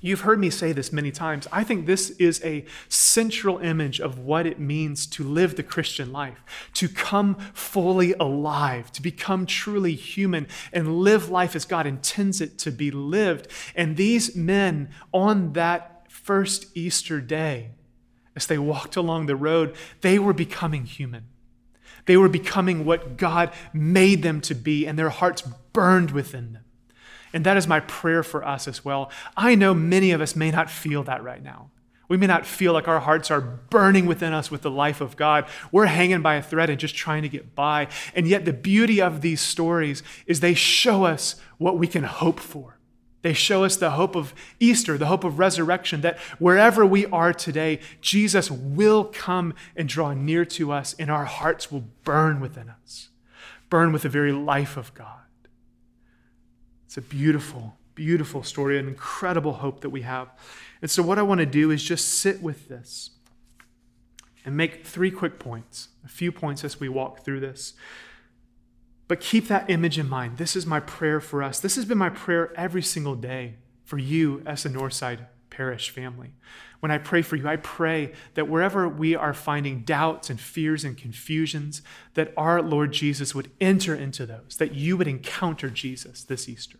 You've 0.00 0.22
heard 0.22 0.38
me 0.38 0.50
say 0.50 0.72
this 0.72 0.92
many 0.92 1.10
times. 1.10 1.46
I 1.52 1.64
think 1.64 1.86
this 1.86 2.10
is 2.10 2.42
a 2.44 2.64
central 2.88 3.58
image 3.58 4.00
of 4.00 4.18
what 4.18 4.46
it 4.46 4.58
means 4.58 5.06
to 5.08 5.24
live 5.24 5.56
the 5.56 5.62
Christian 5.62 6.12
life, 6.12 6.70
to 6.74 6.88
come 6.88 7.36
fully 7.52 8.14
alive, 8.14 8.92
to 8.92 9.02
become 9.02 9.46
truly 9.46 9.94
human 9.94 10.46
and 10.72 10.98
live 10.98 11.30
life 11.30 11.56
as 11.56 11.64
God 11.64 11.86
intends 11.86 12.40
it 12.40 12.58
to 12.58 12.70
be 12.70 12.90
lived. 12.90 13.48
And 13.74 13.96
these 13.96 14.34
men 14.34 14.90
on 15.12 15.52
that 15.54 15.93
first 16.24 16.74
Easter 16.74 17.20
day, 17.20 17.70
as 18.34 18.46
they 18.46 18.58
walked 18.58 18.96
along 18.96 19.26
the 19.26 19.36
road, 19.36 19.76
they 20.00 20.18
were 20.18 20.32
becoming 20.32 20.86
human. 20.86 21.26
They 22.06 22.16
were 22.16 22.28
becoming 22.28 22.84
what 22.84 23.16
God 23.16 23.52
made 23.72 24.22
them 24.22 24.40
to 24.42 24.54
be, 24.54 24.86
and 24.86 24.98
their 24.98 25.10
hearts 25.10 25.42
burned 25.72 26.10
within 26.10 26.54
them. 26.54 26.64
And 27.32 27.44
that 27.44 27.56
is 27.56 27.68
my 27.68 27.80
prayer 27.80 28.22
for 28.22 28.44
us 28.44 28.66
as 28.66 28.84
well. 28.84 29.10
I 29.36 29.54
know 29.54 29.74
many 29.74 30.12
of 30.12 30.20
us 30.20 30.34
may 30.34 30.50
not 30.50 30.70
feel 30.70 31.02
that 31.04 31.22
right 31.22 31.42
now. 31.42 31.70
We 32.08 32.16
may 32.16 32.26
not 32.26 32.46
feel 32.46 32.72
like 32.72 32.88
our 32.88 33.00
hearts 33.00 33.30
are 33.30 33.40
burning 33.40 34.06
within 34.06 34.32
us 34.32 34.50
with 34.50 34.62
the 34.62 34.70
life 34.70 35.00
of 35.00 35.16
God. 35.16 35.46
We're 35.72 35.86
hanging 35.86 36.22
by 36.22 36.36
a 36.36 36.42
thread 36.42 36.70
and 36.70 36.78
just 36.78 36.94
trying 36.94 37.22
to 37.22 37.28
get 37.28 37.54
by. 37.54 37.88
And 38.14 38.26
yet, 38.26 38.44
the 38.44 38.52
beauty 38.52 39.00
of 39.00 39.20
these 39.20 39.40
stories 39.40 40.02
is 40.26 40.40
they 40.40 40.54
show 40.54 41.04
us 41.04 41.36
what 41.58 41.78
we 41.78 41.86
can 41.86 42.04
hope 42.04 42.40
for. 42.40 42.78
They 43.24 43.32
show 43.32 43.64
us 43.64 43.76
the 43.76 43.92
hope 43.92 44.16
of 44.16 44.34
Easter, 44.60 44.98
the 44.98 45.06
hope 45.06 45.24
of 45.24 45.38
resurrection, 45.38 46.02
that 46.02 46.18
wherever 46.38 46.84
we 46.84 47.06
are 47.06 47.32
today, 47.32 47.80
Jesus 48.02 48.50
will 48.50 49.04
come 49.04 49.54
and 49.74 49.88
draw 49.88 50.12
near 50.12 50.44
to 50.44 50.70
us, 50.72 50.94
and 50.98 51.10
our 51.10 51.24
hearts 51.24 51.72
will 51.72 51.86
burn 52.04 52.38
within 52.38 52.68
us, 52.68 53.08
burn 53.70 53.94
with 53.94 54.02
the 54.02 54.10
very 54.10 54.30
life 54.30 54.76
of 54.76 54.92
God. 54.92 55.22
It's 56.84 56.98
a 56.98 57.00
beautiful, 57.00 57.78
beautiful 57.94 58.42
story, 58.42 58.78
an 58.78 58.88
incredible 58.88 59.54
hope 59.54 59.80
that 59.80 59.88
we 59.88 60.02
have. 60.02 60.28
And 60.82 60.90
so, 60.90 61.02
what 61.02 61.18
I 61.18 61.22
want 61.22 61.38
to 61.38 61.46
do 61.46 61.70
is 61.70 61.82
just 61.82 62.06
sit 62.06 62.42
with 62.42 62.68
this 62.68 63.08
and 64.44 64.54
make 64.54 64.84
three 64.84 65.10
quick 65.10 65.38
points, 65.38 65.88
a 66.04 66.08
few 66.08 66.30
points 66.30 66.62
as 66.62 66.78
we 66.78 66.90
walk 66.90 67.24
through 67.24 67.40
this. 67.40 67.72
But 69.06 69.20
keep 69.20 69.48
that 69.48 69.68
image 69.68 69.98
in 69.98 70.08
mind. 70.08 70.38
This 70.38 70.56
is 70.56 70.66
my 70.66 70.80
prayer 70.80 71.20
for 71.20 71.42
us. 71.42 71.60
This 71.60 71.76
has 71.76 71.84
been 71.84 71.98
my 71.98 72.10
prayer 72.10 72.52
every 72.56 72.82
single 72.82 73.14
day 73.14 73.56
for 73.84 73.98
you 73.98 74.42
as 74.46 74.64
a 74.64 74.70
Northside 74.70 75.26
Parish 75.50 75.90
family. 75.90 76.32
When 76.80 76.90
I 76.90 76.98
pray 76.98 77.22
for 77.22 77.36
you, 77.36 77.48
I 77.48 77.56
pray 77.56 78.12
that 78.34 78.48
wherever 78.48 78.88
we 78.88 79.14
are 79.14 79.32
finding 79.32 79.80
doubts 79.80 80.28
and 80.28 80.40
fears 80.40 80.84
and 80.84 80.98
confusions, 80.98 81.80
that 82.14 82.32
our 82.36 82.60
Lord 82.60 82.92
Jesus 82.92 83.34
would 83.34 83.50
enter 83.60 83.94
into 83.94 84.26
those, 84.26 84.56
that 84.58 84.74
you 84.74 84.96
would 84.96 85.08
encounter 85.08 85.70
Jesus 85.70 86.24
this 86.24 86.48
Easter. 86.48 86.78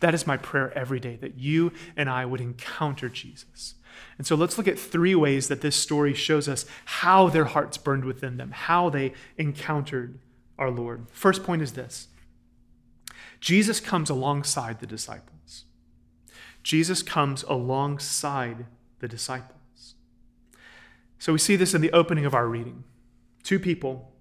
That 0.00 0.14
is 0.14 0.26
my 0.26 0.36
prayer 0.36 0.76
every 0.76 1.00
day, 1.00 1.16
that 1.16 1.38
you 1.38 1.72
and 1.96 2.10
I 2.10 2.24
would 2.24 2.40
encounter 2.40 3.08
Jesus. 3.08 3.74
And 4.16 4.26
so 4.26 4.36
let's 4.36 4.58
look 4.58 4.68
at 4.68 4.78
three 4.78 5.14
ways 5.14 5.48
that 5.48 5.60
this 5.60 5.76
story 5.76 6.14
shows 6.14 6.48
us 6.48 6.66
how 6.84 7.28
their 7.28 7.44
hearts 7.44 7.78
burned 7.78 8.04
within 8.04 8.36
them, 8.36 8.50
how 8.50 8.90
they 8.90 9.12
encountered 9.36 10.18
our 10.58 10.70
Lord. 10.70 11.06
First 11.12 11.44
point 11.44 11.62
is 11.62 11.72
this 11.72 12.08
Jesus 13.40 13.80
comes 13.80 14.10
alongside 14.10 14.80
the 14.80 14.86
disciples. 14.86 15.64
Jesus 16.62 17.02
comes 17.02 17.44
alongside 17.44 18.66
the 18.98 19.08
disciples. 19.08 19.94
So 21.18 21.32
we 21.32 21.38
see 21.38 21.56
this 21.56 21.74
in 21.74 21.80
the 21.80 21.92
opening 21.92 22.26
of 22.26 22.34
our 22.34 22.46
reading. 22.46 22.84
Two 23.42 23.58
people, 23.58 24.12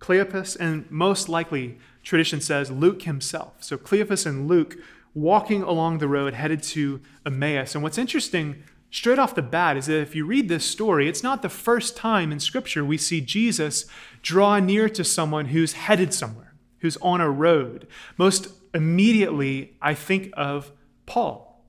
Cleopas 0.00 0.56
and 0.58 0.90
most 0.90 1.28
likely, 1.28 1.78
tradition 2.02 2.40
says, 2.40 2.70
Luke 2.70 3.02
himself. 3.02 3.54
So 3.60 3.76
Cleopas 3.76 4.26
and 4.26 4.48
Luke 4.48 4.76
walking 5.14 5.62
along 5.62 5.98
the 5.98 6.08
road 6.08 6.34
headed 6.34 6.62
to 6.62 7.00
Emmaus. 7.24 7.74
And 7.74 7.82
what's 7.82 7.98
interesting 7.98 8.62
straight 8.90 9.18
off 9.18 9.34
the 9.34 9.42
bat 9.42 9.76
is 9.76 9.86
that 9.86 10.00
if 10.00 10.14
you 10.14 10.24
read 10.24 10.48
this 10.48 10.64
story, 10.64 11.08
it's 11.08 11.22
not 11.22 11.42
the 11.42 11.48
first 11.48 11.96
time 11.96 12.32
in 12.32 12.40
Scripture 12.40 12.84
we 12.84 12.98
see 12.98 13.20
Jesus 13.20 13.86
draw 14.22 14.58
near 14.58 14.88
to 14.88 15.04
someone 15.04 15.46
who's 15.46 15.74
headed 15.74 16.12
somewhere, 16.12 16.54
who's 16.78 16.96
on 16.98 17.20
a 17.20 17.30
road. 17.30 17.86
Most 18.16 18.48
immediately, 18.74 19.76
I 19.80 19.94
think 19.94 20.30
of 20.36 20.72
Paul 21.06 21.64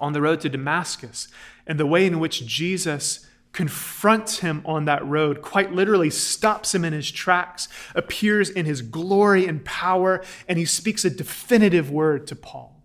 on 0.00 0.12
the 0.12 0.22
road 0.22 0.40
to 0.40 0.48
Damascus 0.48 1.28
and 1.66 1.78
the 1.78 1.86
way 1.86 2.06
in 2.06 2.18
which 2.18 2.46
Jesus 2.46 3.26
confronts 3.52 4.38
him 4.38 4.62
on 4.64 4.84
that 4.84 5.04
road, 5.04 5.42
quite 5.42 5.72
literally 5.72 6.10
stops 6.10 6.74
him 6.74 6.84
in 6.84 6.92
his 6.92 7.10
tracks, 7.10 7.68
appears 7.94 8.48
in 8.48 8.64
his 8.64 8.80
glory 8.80 9.46
and 9.46 9.64
power, 9.64 10.22
and 10.48 10.58
he 10.58 10.64
speaks 10.64 11.04
a 11.04 11.10
definitive 11.10 11.90
word 11.90 12.26
to 12.28 12.36
Paul. 12.36 12.79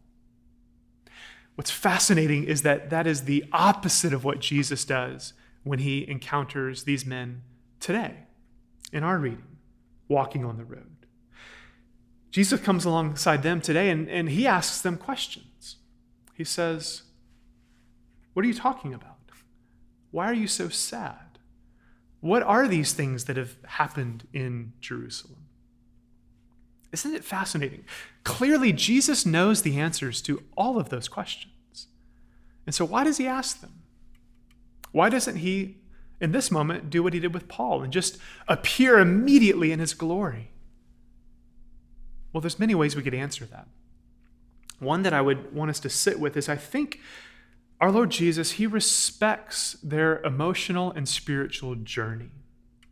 What's 1.55 1.71
fascinating 1.71 2.43
is 2.43 2.61
that 2.63 2.89
that 2.89 3.07
is 3.07 3.23
the 3.23 3.45
opposite 3.51 4.13
of 4.13 4.23
what 4.23 4.39
Jesus 4.39 4.83
does 4.85 5.33
when 5.63 5.79
he 5.79 6.07
encounters 6.07 6.83
these 6.83 7.05
men 7.05 7.41
today 7.79 8.25
in 8.91 9.03
our 9.03 9.17
reading, 9.17 9.57
walking 10.07 10.45
on 10.45 10.57
the 10.57 10.65
road. 10.65 10.95
Jesus 12.29 12.59
comes 12.59 12.83
alongside 12.83 13.43
them 13.43 13.61
today 13.61 13.89
and, 13.89 14.09
and 14.09 14.29
he 14.29 14.45
asks 14.45 14.81
them 14.81 14.97
questions. 14.97 15.77
He 16.33 16.43
says, 16.43 17.03
What 18.33 18.43
are 18.43 18.47
you 18.47 18.53
talking 18.53 18.93
about? 18.93 19.15
Why 20.11 20.25
are 20.25 20.33
you 20.33 20.47
so 20.47 20.67
sad? 20.67 21.39
What 22.19 22.43
are 22.43 22.67
these 22.67 22.93
things 22.93 23.25
that 23.25 23.37
have 23.37 23.55
happened 23.65 24.27
in 24.33 24.73
Jerusalem? 24.81 25.44
Isn't 26.95 27.13
it 27.13 27.25
fascinating? 27.25 27.83
Clearly, 28.23 28.71
Jesus 28.71 29.25
knows 29.25 29.63
the 29.63 29.77
answers 29.77 30.21
to 30.21 30.43
all 30.55 30.79
of 30.79 30.87
those 30.87 31.09
questions. 31.09 31.87
And 32.65 32.73
so, 32.73 32.85
why 32.85 33.03
does 33.03 33.17
he 33.17 33.27
ask 33.27 33.59
them? 33.59 33.81
Why 34.93 35.09
doesn't 35.09 35.35
he, 35.35 35.75
in 36.21 36.31
this 36.31 36.49
moment, 36.49 36.89
do 36.89 37.03
what 37.03 37.11
he 37.11 37.19
did 37.19 37.33
with 37.33 37.49
Paul 37.49 37.83
and 37.83 37.91
just 37.91 38.17
appear 38.47 38.97
immediately 38.97 39.73
in 39.73 39.79
his 39.79 39.93
glory? 39.93 40.51
Well, 42.31 42.39
there's 42.39 42.59
many 42.59 42.75
ways 42.75 42.95
we 42.95 43.03
could 43.03 43.13
answer 43.13 43.43
that. 43.43 43.67
One 44.79 45.03
that 45.03 45.13
I 45.13 45.19
would 45.19 45.53
want 45.53 45.71
us 45.71 45.81
to 45.81 45.89
sit 45.89 46.17
with 46.17 46.37
is 46.37 46.47
I 46.47 46.55
think 46.55 47.01
our 47.81 47.91
Lord 47.91 48.09
Jesus, 48.09 48.51
he 48.51 48.67
respects 48.67 49.73
their 49.83 50.21
emotional 50.21 50.91
and 50.93 51.09
spiritual 51.09 51.75
journey. 51.75 52.31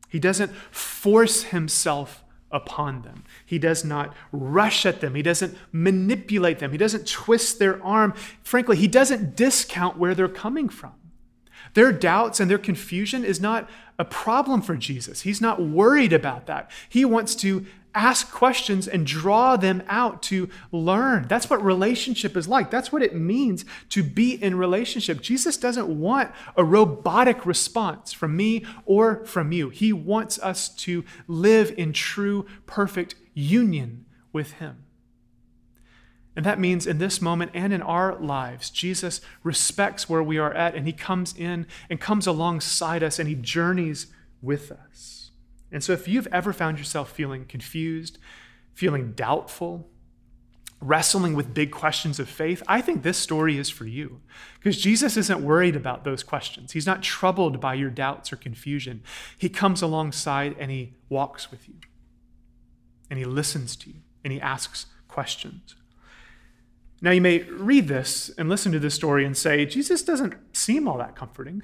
He 0.10 0.20
doesn't 0.20 0.52
force 0.72 1.44
himself 1.44 2.26
upon 2.54 3.02
them. 3.02 3.24
He 3.46 3.60
does 3.60 3.84
not 3.84 4.14
rush 4.32 4.86
at 4.86 5.02
them. 5.02 5.16
He 5.16 5.22
doesn't 5.22 5.58
manipulate 5.72 6.60
them. 6.60 6.72
He 6.72 6.78
doesn't 6.78 7.08
twist 7.08 7.60
their 7.60 7.84
arm. 7.84 8.14
Frankly, 8.44 8.78
he 8.78 8.88
doesn't 8.88 9.36
discount 9.36 9.98
where 9.98 10.16
they're 10.16 10.30
coming 10.30 10.70
from. 10.70 10.94
Their 11.74 11.92
doubts 11.92 12.40
and 12.40 12.50
their 12.50 12.60
confusion 12.60 13.26
is 13.26 13.42
not 13.42 13.70
a 13.98 14.06
problem 14.06 14.62
for 14.62 14.76
Jesus. 14.76 15.22
He's 15.22 15.42
not 15.42 15.62
worried 15.62 16.14
about 16.14 16.46
that. 16.46 16.70
He 16.88 17.04
wants 17.04 17.36
to 17.36 17.66
ask 17.96 18.32
questions 18.32 18.88
and 18.88 19.06
draw 19.06 19.56
them 19.56 19.84
out 19.88 20.22
to 20.24 20.50
learn. 20.72 21.28
That's 21.28 21.50
what 21.50 21.64
relationship 21.64 22.36
is 22.36 22.48
like. 22.48 22.72
That's 22.72 22.92
what 22.92 23.04
it 23.04 23.16
means 23.16 23.66
to 23.90 24.04
be 24.04 24.42
in 24.42 24.56
relationship. 24.58 25.22
Jesus 25.22 25.58
doesn't 25.58 25.88
want 25.88 26.32
a 26.56 26.64
robotic 26.64 27.46
response 27.46 28.12
from 28.14 28.36
me 28.36 28.66
or 28.86 29.26
from 29.26 29.52
you. 29.52 29.70
He 29.70 29.94
wants 29.94 30.40
us 30.40 30.70
to 30.76 31.04
live 31.28 31.74
in 31.78 31.94
true, 31.94 32.46
perfect 32.66 33.16
union 33.34 34.06
with 34.32 34.54
Him. 34.54 34.86
And 36.36 36.46
that 36.46 36.60
means 36.60 36.88
in 36.88 36.98
this 36.98 37.22
moment 37.22 37.52
and 37.54 37.72
in 37.72 37.84
our 37.84 38.20
lives, 38.20 38.72
Jesus 38.72 39.22
respects 39.44 40.10
where 40.10 40.24
we 40.24 40.40
are 40.40 40.54
at 40.54 40.74
and 40.74 40.88
He 40.88 40.94
comes 40.94 41.36
in 41.38 41.68
and 41.90 42.02
comes 42.02 42.26
alongside 42.26 43.04
us 43.04 43.20
and 43.20 43.30
He 43.30 43.36
journeys 43.36 44.08
with 44.42 44.72
us. 44.72 45.23
And 45.74 45.84
so, 45.84 45.92
if 45.92 46.08
you've 46.08 46.28
ever 46.28 46.54
found 46.54 46.78
yourself 46.78 47.12
feeling 47.12 47.46
confused, 47.46 48.20
feeling 48.74 49.14
doubtful, 49.14 49.90
wrestling 50.80 51.34
with 51.34 51.54
big 51.54 51.72
questions 51.72 52.20
of 52.20 52.30
faith, 52.30 52.62
I 52.68 52.80
think 52.80 53.02
this 53.02 53.18
story 53.18 53.58
is 53.58 53.70
for 53.70 53.86
you. 53.86 54.22
Because 54.60 54.80
Jesus 54.80 55.18
isn't 55.18 55.42
worried 55.42 55.76
about 55.76 56.04
those 56.04 56.24
questions. 56.24 56.74
He's 56.74 56.86
not 56.86 57.02
troubled 57.02 57.60
by 57.60 57.74
your 57.74 57.90
doubts 57.90 58.32
or 58.32 58.36
confusion. 58.36 59.02
He 59.38 59.50
comes 59.50 59.82
alongside 59.82 60.56
and 60.60 60.70
he 60.70 60.94
walks 61.10 61.50
with 61.50 61.68
you, 61.68 61.76
and 63.10 63.18
he 63.18 63.26
listens 63.26 63.76
to 63.78 63.90
you, 63.90 64.02
and 64.24 64.32
he 64.32 64.40
asks 64.40 64.86
questions. 65.08 65.76
Now, 67.02 67.12
you 67.12 67.20
may 67.20 67.40
read 67.40 67.88
this 67.88 68.30
and 68.38 68.48
listen 68.48 68.72
to 68.72 68.80
this 68.80 68.94
story 68.94 69.26
and 69.26 69.36
say, 69.36 69.66
Jesus 69.66 70.04
doesn't 70.04 70.36
seem 70.56 70.88
all 70.88 71.00
that 71.00 71.16
comforting. 71.16 71.62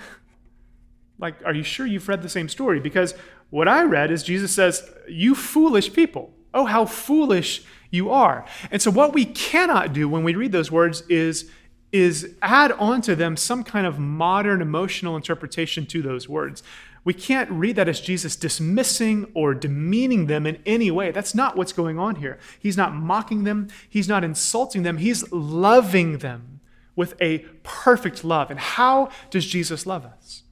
like, 1.19 1.35
are 1.45 1.53
you 1.53 1.63
sure 1.63 1.85
you've 1.85 2.09
read 2.09 2.23
the 2.23 2.29
same 2.29 2.49
story? 2.49 2.79
Because 2.79 3.13
what 3.49 3.67
I 3.67 3.83
read 3.83 4.11
is 4.11 4.23
Jesus 4.23 4.53
says, 4.53 4.89
You 5.07 5.35
foolish 5.35 5.93
people. 5.93 6.33
Oh, 6.53 6.65
how 6.65 6.85
foolish 6.85 7.63
you 7.91 8.09
are. 8.09 8.45
And 8.71 8.81
so, 8.81 8.91
what 8.91 9.13
we 9.13 9.25
cannot 9.25 9.93
do 9.93 10.07
when 10.07 10.23
we 10.23 10.35
read 10.35 10.51
those 10.51 10.71
words 10.71 11.03
is, 11.09 11.49
is 11.91 12.35
add 12.41 12.71
onto 12.73 13.15
them 13.15 13.35
some 13.35 13.63
kind 13.63 13.87
of 13.87 13.97
modern 13.97 14.61
emotional 14.61 15.15
interpretation 15.15 15.85
to 15.87 16.01
those 16.01 16.29
words. 16.29 16.63
We 17.03 17.13
can't 17.13 17.49
read 17.49 17.75
that 17.77 17.87
as 17.87 18.01
Jesus 18.01 18.35
dismissing 18.35 19.31
or 19.33 19.53
demeaning 19.53 20.27
them 20.27 20.45
in 20.45 20.61
any 20.65 20.91
way. 20.91 21.11
That's 21.11 21.33
not 21.33 21.55
what's 21.55 21.73
going 21.73 21.97
on 21.97 22.15
here. 22.15 22.37
He's 22.59 22.77
not 22.77 22.93
mocking 22.93 23.45
them, 23.45 23.69
he's 23.89 24.07
not 24.07 24.23
insulting 24.23 24.83
them, 24.83 24.97
he's 24.97 25.31
loving 25.31 26.19
them 26.19 26.59
with 26.95 27.15
a 27.21 27.39
perfect 27.63 28.23
love. 28.23 28.51
And 28.51 28.59
how 28.59 29.09
does 29.29 29.45
Jesus 29.45 29.85
love 29.85 30.05
us? 30.05 30.43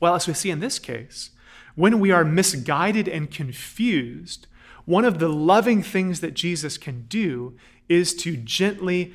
Well, 0.00 0.16
as 0.16 0.26
we 0.26 0.34
see 0.34 0.50
in 0.50 0.60
this 0.60 0.78
case, 0.78 1.30
when 1.74 2.00
we 2.00 2.10
are 2.10 2.24
misguided 2.24 3.08
and 3.08 3.30
confused, 3.30 4.46
one 4.84 5.04
of 5.04 5.18
the 5.18 5.28
loving 5.28 5.82
things 5.82 6.20
that 6.20 6.34
Jesus 6.34 6.78
can 6.78 7.06
do 7.08 7.56
is 7.88 8.14
to 8.14 8.36
gently 8.36 9.14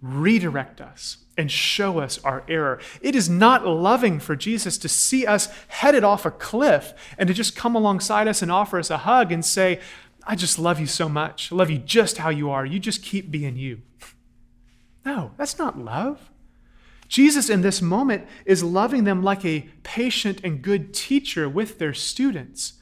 redirect 0.00 0.80
us 0.80 1.18
and 1.38 1.50
show 1.50 1.98
us 1.98 2.18
our 2.24 2.44
error. 2.48 2.80
It 3.00 3.14
is 3.14 3.28
not 3.28 3.66
loving 3.66 4.20
for 4.20 4.36
Jesus 4.36 4.78
to 4.78 4.88
see 4.88 5.26
us 5.26 5.48
headed 5.68 6.04
off 6.04 6.24
a 6.24 6.30
cliff 6.30 6.94
and 7.18 7.28
to 7.28 7.34
just 7.34 7.56
come 7.56 7.74
alongside 7.74 8.28
us 8.28 8.42
and 8.42 8.50
offer 8.50 8.78
us 8.78 8.90
a 8.90 8.98
hug 8.98 9.32
and 9.32 9.44
say, 9.44 9.80
I 10.26 10.34
just 10.34 10.58
love 10.58 10.80
you 10.80 10.86
so 10.86 11.08
much. 11.08 11.52
I 11.52 11.56
love 11.56 11.70
you 11.70 11.78
just 11.78 12.18
how 12.18 12.30
you 12.30 12.50
are. 12.50 12.66
You 12.66 12.78
just 12.78 13.02
keep 13.02 13.30
being 13.30 13.56
you. 13.56 13.82
No, 15.04 15.30
that's 15.36 15.56
not 15.56 15.78
love. 15.78 16.32
Jesus, 17.08 17.48
in 17.48 17.62
this 17.62 17.80
moment, 17.80 18.26
is 18.44 18.64
loving 18.64 19.04
them 19.04 19.22
like 19.22 19.44
a 19.44 19.68
patient 19.82 20.40
and 20.42 20.62
good 20.62 20.92
teacher 20.92 21.48
with 21.48 21.78
their 21.78 21.94
students, 21.94 22.74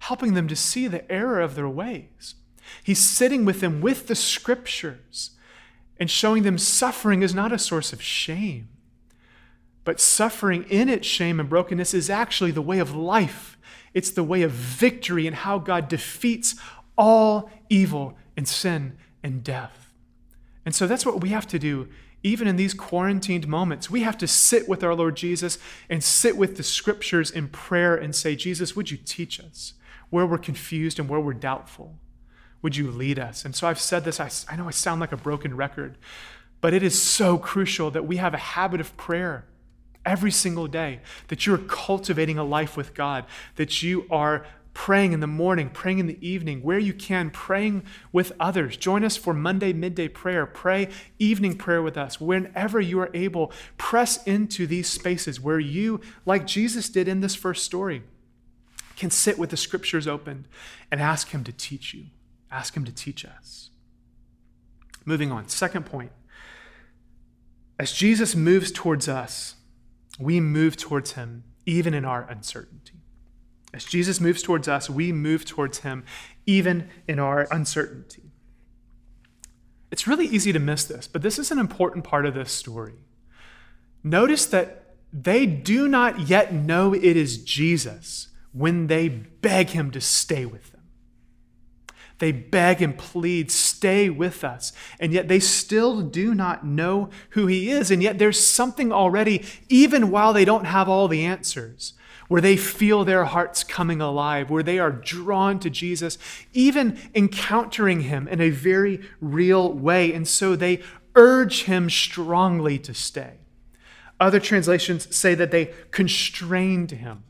helping 0.00 0.34
them 0.34 0.48
to 0.48 0.56
see 0.56 0.86
the 0.86 1.10
error 1.10 1.40
of 1.40 1.54
their 1.54 1.68
ways. 1.68 2.34
He's 2.82 3.00
sitting 3.00 3.44
with 3.44 3.60
them 3.60 3.80
with 3.80 4.06
the 4.06 4.14
scriptures 4.14 5.30
and 5.98 6.10
showing 6.10 6.42
them 6.42 6.58
suffering 6.58 7.22
is 7.22 7.34
not 7.34 7.52
a 7.52 7.58
source 7.58 7.92
of 7.92 8.02
shame, 8.02 8.68
but 9.84 10.00
suffering 10.00 10.64
in 10.64 10.88
its 10.88 11.06
shame 11.06 11.40
and 11.40 11.48
brokenness 11.48 11.92
is 11.92 12.08
actually 12.08 12.50
the 12.50 12.62
way 12.62 12.78
of 12.78 12.94
life. 12.94 13.58
It's 13.94 14.10
the 14.10 14.24
way 14.24 14.42
of 14.42 14.52
victory 14.52 15.26
and 15.26 15.36
how 15.36 15.58
God 15.58 15.88
defeats 15.88 16.54
all 16.96 17.50
evil 17.68 18.16
and 18.36 18.48
sin 18.48 18.96
and 19.22 19.42
death. 19.44 19.92
And 20.64 20.74
so 20.74 20.86
that's 20.86 21.04
what 21.04 21.20
we 21.20 21.30
have 21.30 21.46
to 21.48 21.58
do 21.58 21.88
even 22.22 22.46
in 22.46 22.56
these 22.56 22.74
quarantined 22.74 23.48
moments, 23.48 23.90
we 23.90 24.02
have 24.02 24.16
to 24.18 24.28
sit 24.28 24.68
with 24.68 24.84
our 24.84 24.94
Lord 24.94 25.16
Jesus 25.16 25.58
and 25.90 26.04
sit 26.04 26.36
with 26.36 26.56
the 26.56 26.62
scriptures 26.62 27.30
in 27.30 27.48
prayer 27.48 27.96
and 27.96 28.14
say, 28.14 28.36
Jesus, 28.36 28.76
would 28.76 28.90
you 28.90 28.96
teach 28.96 29.40
us 29.40 29.74
where 30.10 30.26
we're 30.26 30.38
confused 30.38 30.98
and 30.98 31.08
where 31.08 31.20
we're 31.20 31.32
doubtful? 31.32 31.98
Would 32.62 32.76
you 32.76 32.90
lead 32.90 33.18
us? 33.18 33.44
And 33.44 33.56
so 33.56 33.66
I've 33.66 33.80
said 33.80 34.04
this, 34.04 34.20
I, 34.20 34.30
I 34.52 34.56
know 34.56 34.68
I 34.68 34.70
sound 34.70 35.00
like 35.00 35.12
a 35.12 35.16
broken 35.16 35.56
record, 35.56 35.98
but 36.60 36.72
it 36.72 36.82
is 36.82 37.00
so 37.00 37.38
crucial 37.38 37.90
that 37.90 38.06
we 38.06 38.18
have 38.18 38.34
a 38.34 38.38
habit 38.38 38.80
of 38.80 38.96
prayer 38.96 39.46
every 40.04 40.30
single 40.30 40.68
day, 40.68 41.00
that 41.28 41.46
you're 41.46 41.58
cultivating 41.58 42.38
a 42.38 42.44
life 42.44 42.76
with 42.76 42.94
God, 42.94 43.24
that 43.56 43.82
you 43.82 44.06
are 44.10 44.46
praying 44.74 45.12
in 45.12 45.20
the 45.20 45.26
morning, 45.26 45.68
praying 45.68 45.98
in 45.98 46.06
the 46.06 46.26
evening, 46.26 46.62
where 46.62 46.78
you 46.78 46.94
can, 46.94 47.30
praying 47.30 47.84
with 48.10 48.32
others. 48.40 48.76
Join 48.76 49.04
us 49.04 49.16
for 49.16 49.34
Monday 49.34 49.72
midday 49.72 50.08
prayer. 50.08 50.46
Pray 50.46 50.88
evening 51.18 51.56
prayer 51.56 51.82
with 51.82 51.96
us. 51.96 52.20
Whenever 52.20 52.80
you 52.80 52.98
are 53.00 53.10
able, 53.12 53.52
press 53.76 54.22
into 54.24 54.66
these 54.66 54.88
spaces 54.88 55.40
where 55.40 55.60
you, 55.60 56.00
like 56.24 56.46
Jesus 56.46 56.88
did 56.88 57.08
in 57.08 57.20
this 57.20 57.34
first 57.34 57.64
story, 57.64 58.02
can 58.96 59.10
sit 59.10 59.38
with 59.38 59.50
the 59.50 59.56
scriptures 59.56 60.06
open 60.06 60.46
and 60.90 61.00
ask 61.00 61.30
Him 61.30 61.44
to 61.44 61.52
teach 61.52 61.92
you. 61.92 62.06
Ask 62.50 62.76
Him 62.76 62.84
to 62.84 62.92
teach 62.92 63.24
us. 63.24 63.70
Moving 65.04 65.32
on, 65.32 65.48
second 65.48 65.86
point. 65.86 66.12
As 67.78 67.92
Jesus 67.92 68.36
moves 68.36 68.70
towards 68.70 69.08
us, 69.08 69.56
we 70.18 70.40
move 70.40 70.76
towards 70.76 71.12
Him 71.12 71.44
even 71.66 71.94
in 71.94 72.04
our 72.04 72.28
uncertainty. 72.28 73.01
As 73.74 73.84
Jesus 73.84 74.20
moves 74.20 74.42
towards 74.42 74.68
us, 74.68 74.90
we 74.90 75.12
move 75.12 75.44
towards 75.44 75.78
him 75.78 76.04
even 76.46 76.90
in 77.08 77.18
our 77.18 77.48
uncertainty. 77.50 78.22
It's 79.90 80.06
really 80.06 80.26
easy 80.26 80.52
to 80.52 80.58
miss 80.58 80.84
this, 80.84 81.06
but 81.06 81.22
this 81.22 81.38
is 81.38 81.50
an 81.50 81.58
important 81.58 82.04
part 82.04 82.26
of 82.26 82.34
this 82.34 82.52
story. 82.52 82.94
Notice 84.02 84.46
that 84.46 84.96
they 85.12 85.46
do 85.46 85.88
not 85.88 86.28
yet 86.28 86.52
know 86.52 86.94
it 86.94 87.04
is 87.04 87.42
Jesus 87.44 88.28
when 88.52 88.86
they 88.86 89.08
beg 89.08 89.70
him 89.70 89.90
to 89.90 90.00
stay 90.00 90.46
with 90.46 90.72
them. 90.72 90.82
They 92.18 92.32
beg 92.32 92.80
and 92.80 92.96
plead, 92.96 93.50
stay 93.50 94.08
with 94.08 94.44
us. 94.44 94.72
And 95.00 95.12
yet 95.12 95.26
they 95.26 95.40
still 95.40 96.02
do 96.02 96.34
not 96.34 96.64
know 96.64 97.10
who 97.30 97.46
he 97.48 97.68
is. 97.68 97.90
And 97.90 98.02
yet 98.02 98.18
there's 98.18 98.38
something 98.38 98.92
already, 98.92 99.44
even 99.68 100.10
while 100.10 100.32
they 100.32 100.44
don't 100.44 100.66
have 100.66 100.88
all 100.88 101.08
the 101.08 101.24
answers, 101.24 101.94
where 102.32 102.40
they 102.40 102.56
feel 102.56 103.04
their 103.04 103.26
hearts 103.26 103.62
coming 103.62 104.00
alive, 104.00 104.48
where 104.48 104.62
they 104.62 104.78
are 104.78 104.90
drawn 104.90 105.58
to 105.58 105.68
Jesus, 105.68 106.16
even 106.54 106.98
encountering 107.14 108.00
him 108.00 108.26
in 108.26 108.40
a 108.40 108.48
very 108.48 109.02
real 109.20 109.70
way. 109.70 110.14
And 110.14 110.26
so 110.26 110.56
they 110.56 110.80
urge 111.14 111.64
him 111.64 111.90
strongly 111.90 112.78
to 112.78 112.94
stay. 112.94 113.34
Other 114.18 114.40
translations 114.40 115.14
say 115.14 115.34
that 115.34 115.50
they 115.50 115.74
constrained 115.90 116.92
him. 116.92 117.22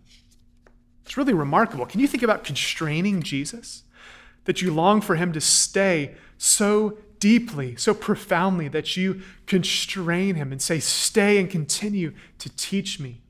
It's 1.05 1.17
really 1.17 1.35
remarkable. 1.35 1.85
Can 1.85 1.99
you 1.99 2.07
think 2.07 2.23
about 2.23 2.45
constraining 2.45 3.25
Jesus? 3.25 3.83
That 4.45 4.63
you 4.63 4.73
long 4.73 5.01
for 5.01 5.17
him 5.17 5.33
to 5.33 5.41
stay 5.41 6.15
so 6.39 6.97
deeply, 7.19 7.75
so 7.75 7.93
profoundly, 7.93 8.69
that 8.69 8.97
you 8.97 9.23
constrain 9.47 10.37
him 10.37 10.53
and 10.53 10.63
say, 10.63 10.79
Stay 10.79 11.39
and 11.39 11.51
continue 11.51 12.15
to 12.39 12.49
teach 12.51 13.01
me. 13.01 13.22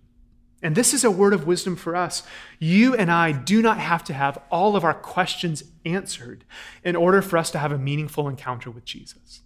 And 0.63 0.77
this 0.77 0.95
is 0.95 1.03
a 1.03 1.11
word 1.11 1.33
of 1.33 1.47
wisdom 1.47 1.75
for 1.75 1.97
us. 1.97 2.23
You 2.59 2.95
and 2.95 3.11
I 3.11 3.33
do 3.33 3.61
not 3.61 3.79
have 3.79 4.05
to 4.05 4.15
have 4.15 4.39
all 4.51 4.77
of 4.77 4.85
our 4.85 4.95
questions 4.95 5.65
answered 5.85 6.45
in 6.85 6.95
order 6.95 7.21
for 7.21 7.37
us 7.37 7.51
to 7.51 7.59
have 7.59 7.73
a 7.73 7.79
meaningful 7.79 8.29
encounter 8.29 8.71
with 8.71 8.85
Jesus. 8.85 9.41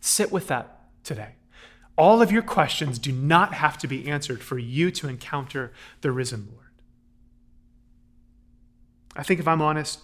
Sit 0.00 0.32
with 0.32 0.48
that 0.48 0.80
today. 1.04 1.36
All 1.96 2.20
of 2.20 2.32
your 2.32 2.42
questions 2.42 2.98
do 2.98 3.12
not 3.12 3.54
have 3.54 3.78
to 3.78 3.86
be 3.86 4.08
answered 4.08 4.42
for 4.42 4.58
you 4.58 4.90
to 4.92 5.08
encounter 5.08 5.72
the 6.00 6.10
risen 6.10 6.48
Lord. 6.50 6.70
I 9.14 9.22
think 9.22 9.38
if 9.38 9.46
I'm 9.46 9.62
honest, 9.62 10.00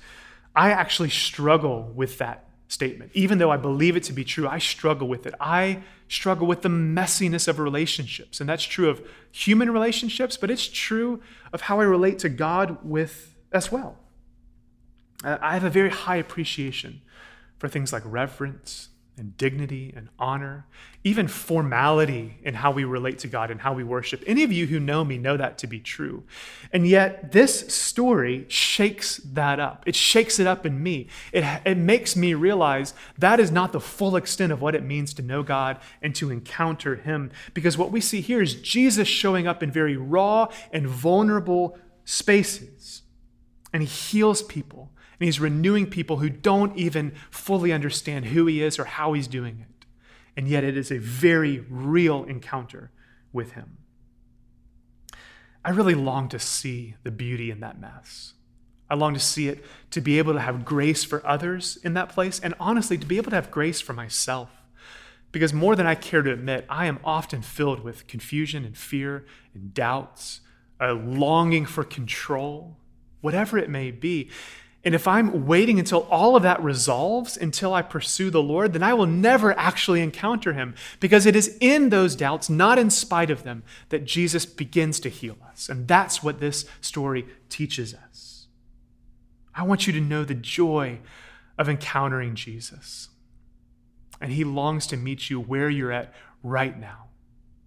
I 0.54 0.70
actually 0.70 1.10
struggle 1.10 1.90
with 1.94 2.18
that 2.18 2.44
statement. 2.68 3.10
Even 3.14 3.38
though 3.38 3.50
I 3.50 3.56
believe 3.56 3.96
it 3.96 4.02
to 4.04 4.12
be 4.12 4.24
true, 4.24 4.46
I 4.46 4.58
struggle 4.58 5.08
with 5.08 5.26
it. 5.26 5.34
I 5.40 5.82
struggle 6.08 6.46
with 6.46 6.62
the 6.62 6.68
messiness 6.68 7.46
of 7.46 7.58
relationships. 7.58 8.40
And 8.40 8.48
that's 8.48 8.64
true 8.64 8.88
of 8.88 9.06
human 9.30 9.70
relationships, 9.70 10.36
but 10.36 10.50
it's 10.50 10.66
true 10.66 11.22
of 11.52 11.62
how 11.62 11.80
I 11.80 11.84
relate 11.84 12.18
to 12.20 12.28
God 12.28 12.78
with 12.82 13.36
as 13.52 13.70
well. 13.70 13.98
I 15.22 15.54
have 15.54 15.64
a 15.64 15.70
very 15.70 15.90
high 15.90 16.16
appreciation 16.16 17.02
for 17.58 17.68
things 17.68 17.92
like 17.92 18.02
reverence 18.04 18.88
and 19.18 19.36
dignity 19.36 19.92
and 19.96 20.08
honor, 20.18 20.66
even 21.04 21.28
formality 21.28 22.38
in 22.42 22.54
how 22.54 22.70
we 22.70 22.84
relate 22.84 23.18
to 23.20 23.28
God 23.28 23.50
and 23.50 23.60
how 23.60 23.72
we 23.72 23.84
worship. 23.84 24.22
Any 24.26 24.42
of 24.44 24.52
you 24.52 24.66
who 24.66 24.80
know 24.80 25.04
me 25.04 25.18
know 25.18 25.36
that 25.36 25.58
to 25.58 25.66
be 25.66 25.80
true. 25.80 26.24
And 26.72 26.86
yet, 26.86 27.32
this 27.32 27.72
story 27.72 28.46
shakes 28.48 29.18
that 29.18 29.60
up. 29.60 29.84
It 29.86 29.96
shakes 29.96 30.38
it 30.38 30.46
up 30.46 30.66
in 30.66 30.82
me. 30.82 31.08
It, 31.32 31.44
it 31.64 31.76
makes 31.76 32.16
me 32.16 32.34
realize 32.34 32.94
that 33.18 33.40
is 33.40 33.50
not 33.50 33.72
the 33.72 33.80
full 33.80 34.16
extent 34.16 34.52
of 34.52 34.60
what 34.60 34.74
it 34.74 34.84
means 34.84 35.14
to 35.14 35.22
know 35.22 35.42
God 35.42 35.78
and 36.02 36.14
to 36.16 36.30
encounter 36.30 36.96
Him. 36.96 37.30
Because 37.54 37.78
what 37.78 37.90
we 37.90 38.00
see 38.00 38.20
here 38.20 38.42
is 38.42 38.54
Jesus 38.54 39.08
showing 39.08 39.46
up 39.46 39.62
in 39.62 39.70
very 39.70 39.96
raw 39.96 40.48
and 40.72 40.86
vulnerable 40.86 41.78
spaces. 42.04 43.02
And 43.72 43.82
He 43.82 43.88
heals 43.88 44.42
people 44.42 44.90
and 45.18 45.26
he's 45.26 45.40
renewing 45.40 45.88
people 45.88 46.18
who 46.18 46.28
don't 46.28 46.76
even 46.76 47.12
fully 47.30 47.72
understand 47.72 48.26
who 48.26 48.46
he 48.46 48.62
is 48.62 48.78
or 48.78 48.84
how 48.84 49.12
he's 49.12 49.26
doing 49.26 49.64
it. 49.68 49.86
And 50.36 50.46
yet 50.46 50.62
it 50.64 50.76
is 50.76 50.92
a 50.92 50.98
very 50.98 51.60
real 51.68 52.24
encounter 52.24 52.92
with 53.32 53.52
him. 53.52 53.78
I 55.64 55.70
really 55.70 55.94
long 55.94 56.28
to 56.28 56.38
see 56.38 56.94
the 57.02 57.10
beauty 57.10 57.50
in 57.50 57.60
that 57.60 57.80
mess. 57.80 58.34
I 58.88 58.94
long 58.94 59.12
to 59.14 59.20
see 59.20 59.48
it, 59.48 59.64
to 59.90 60.00
be 60.00 60.18
able 60.18 60.32
to 60.32 60.40
have 60.40 60.64
grace 60.64 61.04
for 61.04 61.26
others 61.26 61.76
in 61.82 61.94
that 61.94 62.08
place, 62.08 62.40
and 62.40 62.54
honestly, 62.58 62.96
to 62.96 63.06
be 63.06 63.18
able 63.18 63.30
to 63.30 63.36
have 63.36 63.50
grace 63.50 63.80
for 63.80 63.92
myself. 63.92 64.50
Because 65.30 65.52
more 65.52 65.76
than 65.76 65.86
I 65.86 65.94
care 65.94 66.22
to 66.22 66.32
admit, 66.32 66.64
I 66.70 66.86
am 66.86 67.00
often 67.04 67.42
filled 67.42 67.80
with 67.80 68.06
confusion 68.06 68.64
and 68.64 68.76
fear 68.76 69.26
and 69.52 69.74
doubts, 69.74 70.40
a 70.80 70.94
longing 70.94 71.66
for 71.66 71.84
control, 71.84 72.78
whatever 73.20 73.58
it 73.58 73.68
may 73.68 73.90
be. 73.90 74.30
And 74.84 74.94
if 74.94 75.08
I'm 75.08 75.46
waiting 75.46 75.78
until 75.78 76.06
all 76.10 76.36
of 76.36 76.44
that 76.44 76.62
resolves, 76.62 77.36
until 77.36 77.74
I 77.74 77.82
pursue 77.82 78.30
the 78.30 78.42
Lord, 78.42 78.72
then 78.72 78.82
I 78.82 78.94
will 78.94 79.06
never 79.06 79.56
actually 79.58 80.00
encounter 80.00 80.52
him 80.52 80.74
because 81.00 81.26
it 81.26 81.34
is 81.34 81.58
in 81.60 81.88
those 81.88 82.14
doubts, 82.14 82.48
not 82.48 82.78
in 82.78 82.88
spite 82.88 83.30
of 83.30 83.42
them, 83.42 83.64
that 83.88 84.04
Jesus 84.04 84.46
begins 84.46 85.00
to 85.00 85.08
heal 85.08 85.36
us. 85.50 85.68
And 85.68 85.88
that's 85.88 86.22
what 86.22 86.38
this 86.38 86.64
story 86.80 87.26
teaches 87.48 87.92
us. 87.92 88.46
I 89.52 89.64
want 89.64 89.88
you 89.88 89.92
to 89.94 90.00
know 90.00 90.22
the 90.22 90.34
joy 90.34 91.00
of 91.58 91.68
encountering 91.68 92.36
Jesus. 92.36 93.08
And 94.20 94.32
he 94.32 94.44
longs 94.44 94.86
to 94.88 94.96
meet 94.96 95.28
you 95.28 95.40
where 95.40 95.68
you're 95.68 95.92
at 95.92 96.14
right 96.44 96.78
now. 96.78 97.06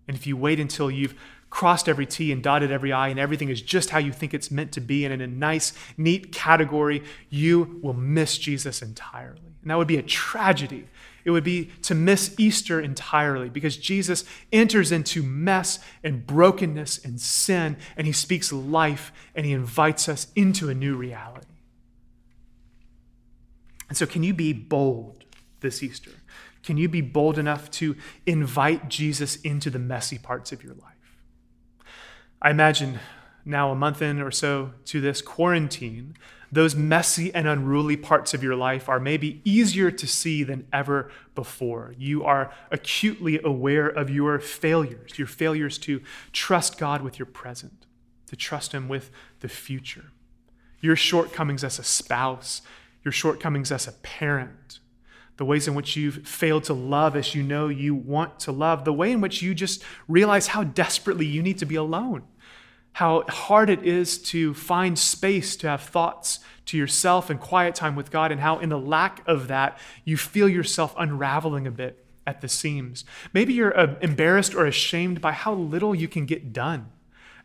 And 0.08 0.16
if 0.16 0.26
you 0.26 0.38
wait 0.38 0.60
until 0.60 0.90
you've 0.90 1.16
crossed 1.52 1.88
every 1.88 2.08
T 2.08 2.32
and 2.32 2.42
dotted 2.42 2.72
every 2.72 2.92
I, 2.92 3.10
and 3.10 3.20
everything 3.20 3.50
is 3.50 3.62
just 3.62 3.92
how 3.92 4.00
you 4.00 4.12
think 4.12 4.34
it's 4.34 4.50
meant 4.50 4.72
to 4.72 4.82
be, 4.82 5.06
and 5.06 5.14
in 5.14 5.22
a 5.22 5.28
nice, 5.28 5.74
neat 5.98 6.32
category, 6.32 7.04
you 7.30 7.80
will 7.84 7.94
miss 7.94 8.40
Jesus 8.40 8.82
entirely. 8.82 9.42
And 9.62 9.70
that 9.70 9.78
would 9.78 9.88
be 9.88 9.98
a 9.98 10.02
tragedy. 10.02 10.88
It 11.24 11.30
would 11.30 11.44
be 11.44 11.66
to 11.84 11.94
miss 11.94 12.34
Easter 12.40 12.82
entirely 12.82 13.50
because 13.50 13.78
Jesus 13.78 14.24
enters 14.52 14.92
into 14.92 15.22
mess 15.22 15.80
and 16.04 16.26
brokenness 16.26 17.04
and 17.06 17.22
sin, 17.22 17.78
and 17.96 18.08
he 18.08 18.14
speaks 18.14 18.52
life 18.52 19.12
and 19.36 19.46
he 19.46 19.52
invites 19.52 20.10
us 20.10 20.28
into 20.36 20.70
a 20.70 20.74
new 20.74 20.96
reality. 20.96 21.46
And 23.90 23.98
so, 23.98 24.06
can 24.06 24.24
you 24.24 24.34
be 24.34 24.54
bold 24.54 25.26
this 25.60 25.84
Easter? 25.84 26.12
Can 26.64 26.78
you 26.78 26.88
be 26.88 27.02
bold 27.02 27.38
enough 27.38 27.70
to 27.72 27.98
invite 28.26 28.88
Jesus 28.88 29.36
into 29.38 29.70
the 29.70 29.80
messy 29.80 30.18
parts 30.18 30.54
of 30.54 30.64
your 30.64 30.76
life? 30.76 30.96
I 32.42 32.50
imagine 32.50 33.00
now, 33.44 33.72
a 33.72 33.76
month 33.76 34.02
in 34.02 34.22
or 34.22 34.32
so 34.32 34.74
to 34.86 35.02
this 35.02 35.22
quarantine, 35.22 36.16
those 36.52 36.76
messy 36.76 37.34
and 37.34 37.48
unruly 37.48 37.98
parts 37.98 38.34
of 38.34 38.44
your 38.44 38.56
life 38.56 38.90
are 38.90 39.00
maybe 39.00 39.42
easier 39.44 39.90
to 39.90 40.06
see 40.06 40.44
than 40.44 40.68
ever 40.72 41.10
before. 41.34 41.96
You 41.98 42.24
are 42.24 42.54
acutely 42.70 43.40
aware 43.44 43.88
of 43.88 44.10
your 44.10 44.38
failures, 44.40 45.18
your 45.18 45.28
failures 45.28 45.78
to 45.80 46.02
trust 46.34 46.78
God 46.78 47.02
with 47.02 47.18
your 47.18 47.26
present, 47.26 47.86
to 48.28 48.36
trust 48.36 48.74
Him 48.74 48.90
with 48.90 49.12
the 49.40 49.50
future, 49.50 50.12
your 50.82 50.96
shortcomings 50.96 51.64
as 51.64 51.80
a 51.80 51.84
spouse, 51.84 52.62
your 53.04 53.12
shortcomings 53.12 53.72
as 53.72 53.88
a 53.88 53.94
parent, 53.94 54.81
the 55.42 55.46
ways 55.46 55.68
in 55.68 55.74
which 55.74 55.96
you've 55.96 56.28
failed 56.28 56.64
to 56.66 56.74
love 56.74 57.16
as 57.16 57.34
you 57.34 57.42
know 57.42 57.68
you 57.68 57.96
want 57.96 58.40
to 58.42 58.52
love, 58.52 58.86
the 58.86 58.94
way 58.94 59.12
in 59.12 59.22
which 59.22 59.42
you 59.42 59.56
just 59.56 59.84
realize 60.08 60.46
how 60.46 60.64
desperately 60.64 61.26
you 61.26 61.42
need 61.42 61.58
to 61.58 61.66
be 61.66 61.74
alone 61.74 62.22
how 62.94 63.24
hard 63.30 63.70
it 63.70 63.84
is 63.84 64.18
to 64.18 64.54
find 64.54 65.00
space 65.00 65.56
to 65.56 65.68
have 65.68 65.82
thoughts 65.82 66.40
to 66.66 66.78
yourself 66.78 67.30
and 67.30 67.40
quiet 67.40 67.76
time 67.76 67.96
with 67.96 68.12
God, 68.12 68.32
and 68.32 68.42
how 68.42 68.60
in 68.60 68.70
the 68.70 68.78
lack 68.78 69.28
of 69.28 69.48
that, 69.48 69.80
you 70.06 70.18
feel 70.18 70.48
yourself 70.48 70.94
unraveling 70.98 71.66
a 71.66 71.72
bit 71.72 72.06
at 72.28 72.42
the 72.42 72.48
seams. 72.48 73.04
Maybe 73.34 73.54
you're 73.54 73.78
uh, 73.78 73.96
embarrassed 74.02 74.54
or 74.54 74.66
ashamed 74.66 75.22
by 75.22 75.32
how 75.32 75.54
little 75.54 75.96
you 75.96 76.08
can 76.08 76.26
get 76.26 76.54
done. 76.54 76.92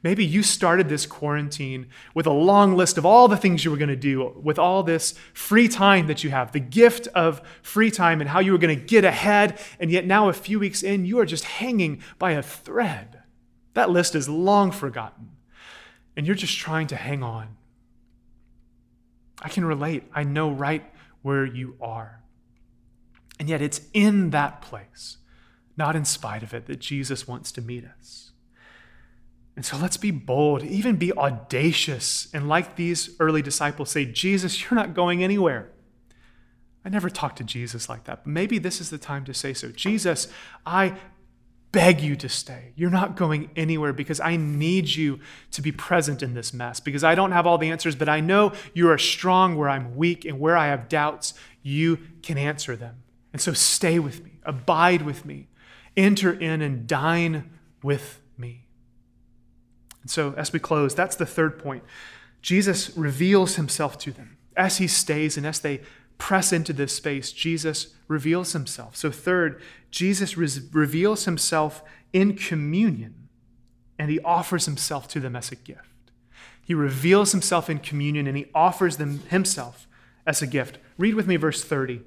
Maybe 0.06 0.24
you 0.24 0.44
started 0.44 0.88
this 0.88 1.04
quarantine 1.04 1.88
with 2.14 2.28
a 2.28 2.32
long 2.32 2.76
list 2.76 2.96
of 2.96 3.04
all 3.04 3.26
the 3.26 3.36
things 3.36 3.64
you 3.64 3.72
were 3.72 3.76
going 3.76 3.88
to 3.88 3.96
do, 3.96 4.40
with 4.40 4.56
all 4.56 4.84
this 4.84 5.14
free 5.34 5.66
time 5.66 6.06
that 6.06 6.22
you 6.22 6.30
have, 6.30 6.52
the 6.52 6.60
gift 6.60 7.08
of 7.08 7.42
free 7.60 7.90
time, 7.90 8.20
and 8.20 8.30
how 8.30 8.38
you 8.38 8.52
were 8.52 8.58
going 8.58 8.78
to 8.78 8.84
get 8.84 9.04
ahead. 9.04 9.58
And 9.80 9.90
yet, 9.90 10.06
now, 10.06 10.28
a 10.28 10.32
few 10.32 10.60
weeks 10.60 10.84
in, 10.84 11.06
you 11.06 11.18
are 11.18 11.26
just 11.26 11.42
hanging 11.42 12.04
by 12.20 12.30
a 12.30 12.42
thread. 12.42 13.24
That 13.74 13.90
list 13.90 14.14
is 14.14 14.28
long 14.28 14.70
forgotten 14.70 15.30
and 16.16 16.24
you're 16.24 16.36
just 16.36 16.56
trying 16.56 16.86
to 16.86 16.94
hang 16.94 17.24
on. 17.24 17.56
I 19.42 19.48
can 19.48 19.64
relate. 19.64 20.04
I 20.14 20.22
know 20.22 20.52
right 20.52 20.84
where 21.22 21.44
you 21.44 21.74
are. 21.80 22.22
And 23.40 23.48
yet, 23.48 23.60
it's 23.60 23.80
in 23.92 24.30
that 24.30 24.62
place, 24.62 25.16
not 25.76 25.96
in 25.96 26.04
spite 26.04 26.44
of 26.44 26.54
it, 26.54 26.66
that 26.66 26.78
Jesus 26.78 27.26
wants 27.26 27.50
to 27.50 27.60
meet 27.60 27.84
us. 27.84 28.30
And 29.56 29.64
so 29.64 29.78
let's 29.78 29.96
be 29.96 30.10
bold, 30.10 30.62
even 30.62 30.96
be 30.96 31.12
audacious. 31.14 32.28
And 32.34 32.46
like 32.46 32.76
these 32.76 33.16
early 33.18 33.40
disciples 33.40 33.90
say, 33.90 34.04
Jesus, 34.04 34.62
you're 34.62 34.78
not 34.78 34.94
going 34.94 35.24
anywhere. 35.24 35.72
I 36.84 36.90
never 36.90 37.10
talked 37.10 37.38
to 37.38 37.44
Jesus 37.44 37.88
like 37.88 38.04
that, 38.04 38.24
but 38.24 38.30
maybe 38.30 38.58
this 38.58 38.80
is 38.80 38.90
the 38.90 38.98
time 38.98 39.24
to 39.24 39.34
say 39.34 39.54
so. 39.54 39.72
Jesus, 39.72 40.28
I 40.64 40.96
beg 41.72 42.00
you 42.00 42.14
to 42.16 42.28
stay. 42.28 42.72
You're 42.76 42.90
not 42.90 43.16
going 43.16 43.50
anywhere 43.56 43.92
because 43.92 44.20
I 44.20 44.36
need 44.36 44.90
you 44.90 45.18
to 45.50 45.62
be 45.62 45.72
present 45.72 46.22
in 46.22 46.34
this 46.34 46.54
mess 46.54 46.78
because 46.78 47.02
I 47.02 47.14
don't 47.14 47.32
have 47.32 47.46
all 47.46 47.58
the 47.58 47.70
answers, 47.70 47.96
but 47.96 48.08
I 48.08 48.20
know 48.20 48.52
you 48.72 48.88
are 48.88 48.98
strong 48.98 49.56
where 49.56 49.68
I'm 49.68 49.96
weak 49.96 50.24
and 50.24 50.38
where 50.38 50.56
I 50.56 50.68
have 50.68 50.88
doubts, 50.88 51.34
you 51.62 51.98
can 52.22 52.38
answer 52.38 52.76
them. 52.76 53.02
And 53.32 53.42
so 53.42 53.52
stay 53.52 53.98
with 53.98 54.22
me, 54.22 54.38
abide 54.44 55.02
with 55.02 55.24
me, 55.24 55.48
enter 55.96 56.32
in 56.32 56.62
and 56.62 56.86
dine 56.86 57.50
with 57.82 58.20
me. 58.38 58.65
And 60.06 60.10
so 60.12 60.34
as 60.36 60.52
we 60.52 60.60
close, 60.60 60.94
that's 60.94 61.16
the 61.16 61.26
third 61.26 61.58
point. 61.58 61.82
Jesus 62.40 62.96
reveals 62.96 63.56
himself 63.56 63.98
to 63.98 64.12
them 64.12 64.36
as 64.56 64.78
he 64.78 64.86
stays 64.86 65.36
and 65.36 65.44
as 65.44 65.58
they 65.58 65.80
press 66.16 66.52
into 66.52 66.72
this 66.72 66.94
space, 66.94 67.32
Jesus 67.32 67.88
reveals 68.06 68.52
himself. 68.52 68.94
So, 68.94 69.10
third, 69.10 69.60
Jesus 69.90 70.36
re- 70.36 70.48
reveals 70.70 71.24
himself 71.24 71.82
in 72.12 72.36
communion 72.36 73.28
and 73.98 74.08
he 74.08 74.20
offers 74.20 74.66
himself 74.66 75.08
to 75.08 75.18
them 75.18 75.34
as 75.34 75.50
a 75.50 75.56
gift. 75.56 76.12
He 76.64 76.72
reveals 76.72 77.32
himself 77.32 77.68
in 77.68 77.80
communion 77.80 78.28
and 78.28 78.36
he 78.36 78.46
offers 78.54 78.96
them 78.98 79.24
himself 79.28 79.88
as 80.24 80.40
a 80.40 80.46
gift. 80.46 80.78
Read 80.98 81.16
with 81.16 81.26
me 81.26 81.34
verse 81.34 81.64
30. 81.64 82.00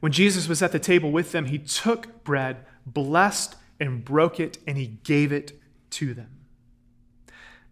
When 0.00 0.10
Jesus 0.10 0.48
was 0.48 0.60
at 0.60 0.72
the 0.72 0.80
table 0.80 1.12
with 1.12 1.30
them, 1.30 1.46
he 1.46 1.58
took 1.58 2.24
bread, 2.24 2.66
blessed 2.84 3.54
and 3.78 4.04
broke 4.04 4.40
it, 4.40 4.58
and 4.66 4.76
he 4.76 4.98
gave 5.04 5.30
it 5.30 5.52
to 5.90 6.14
them. 6.14 6.43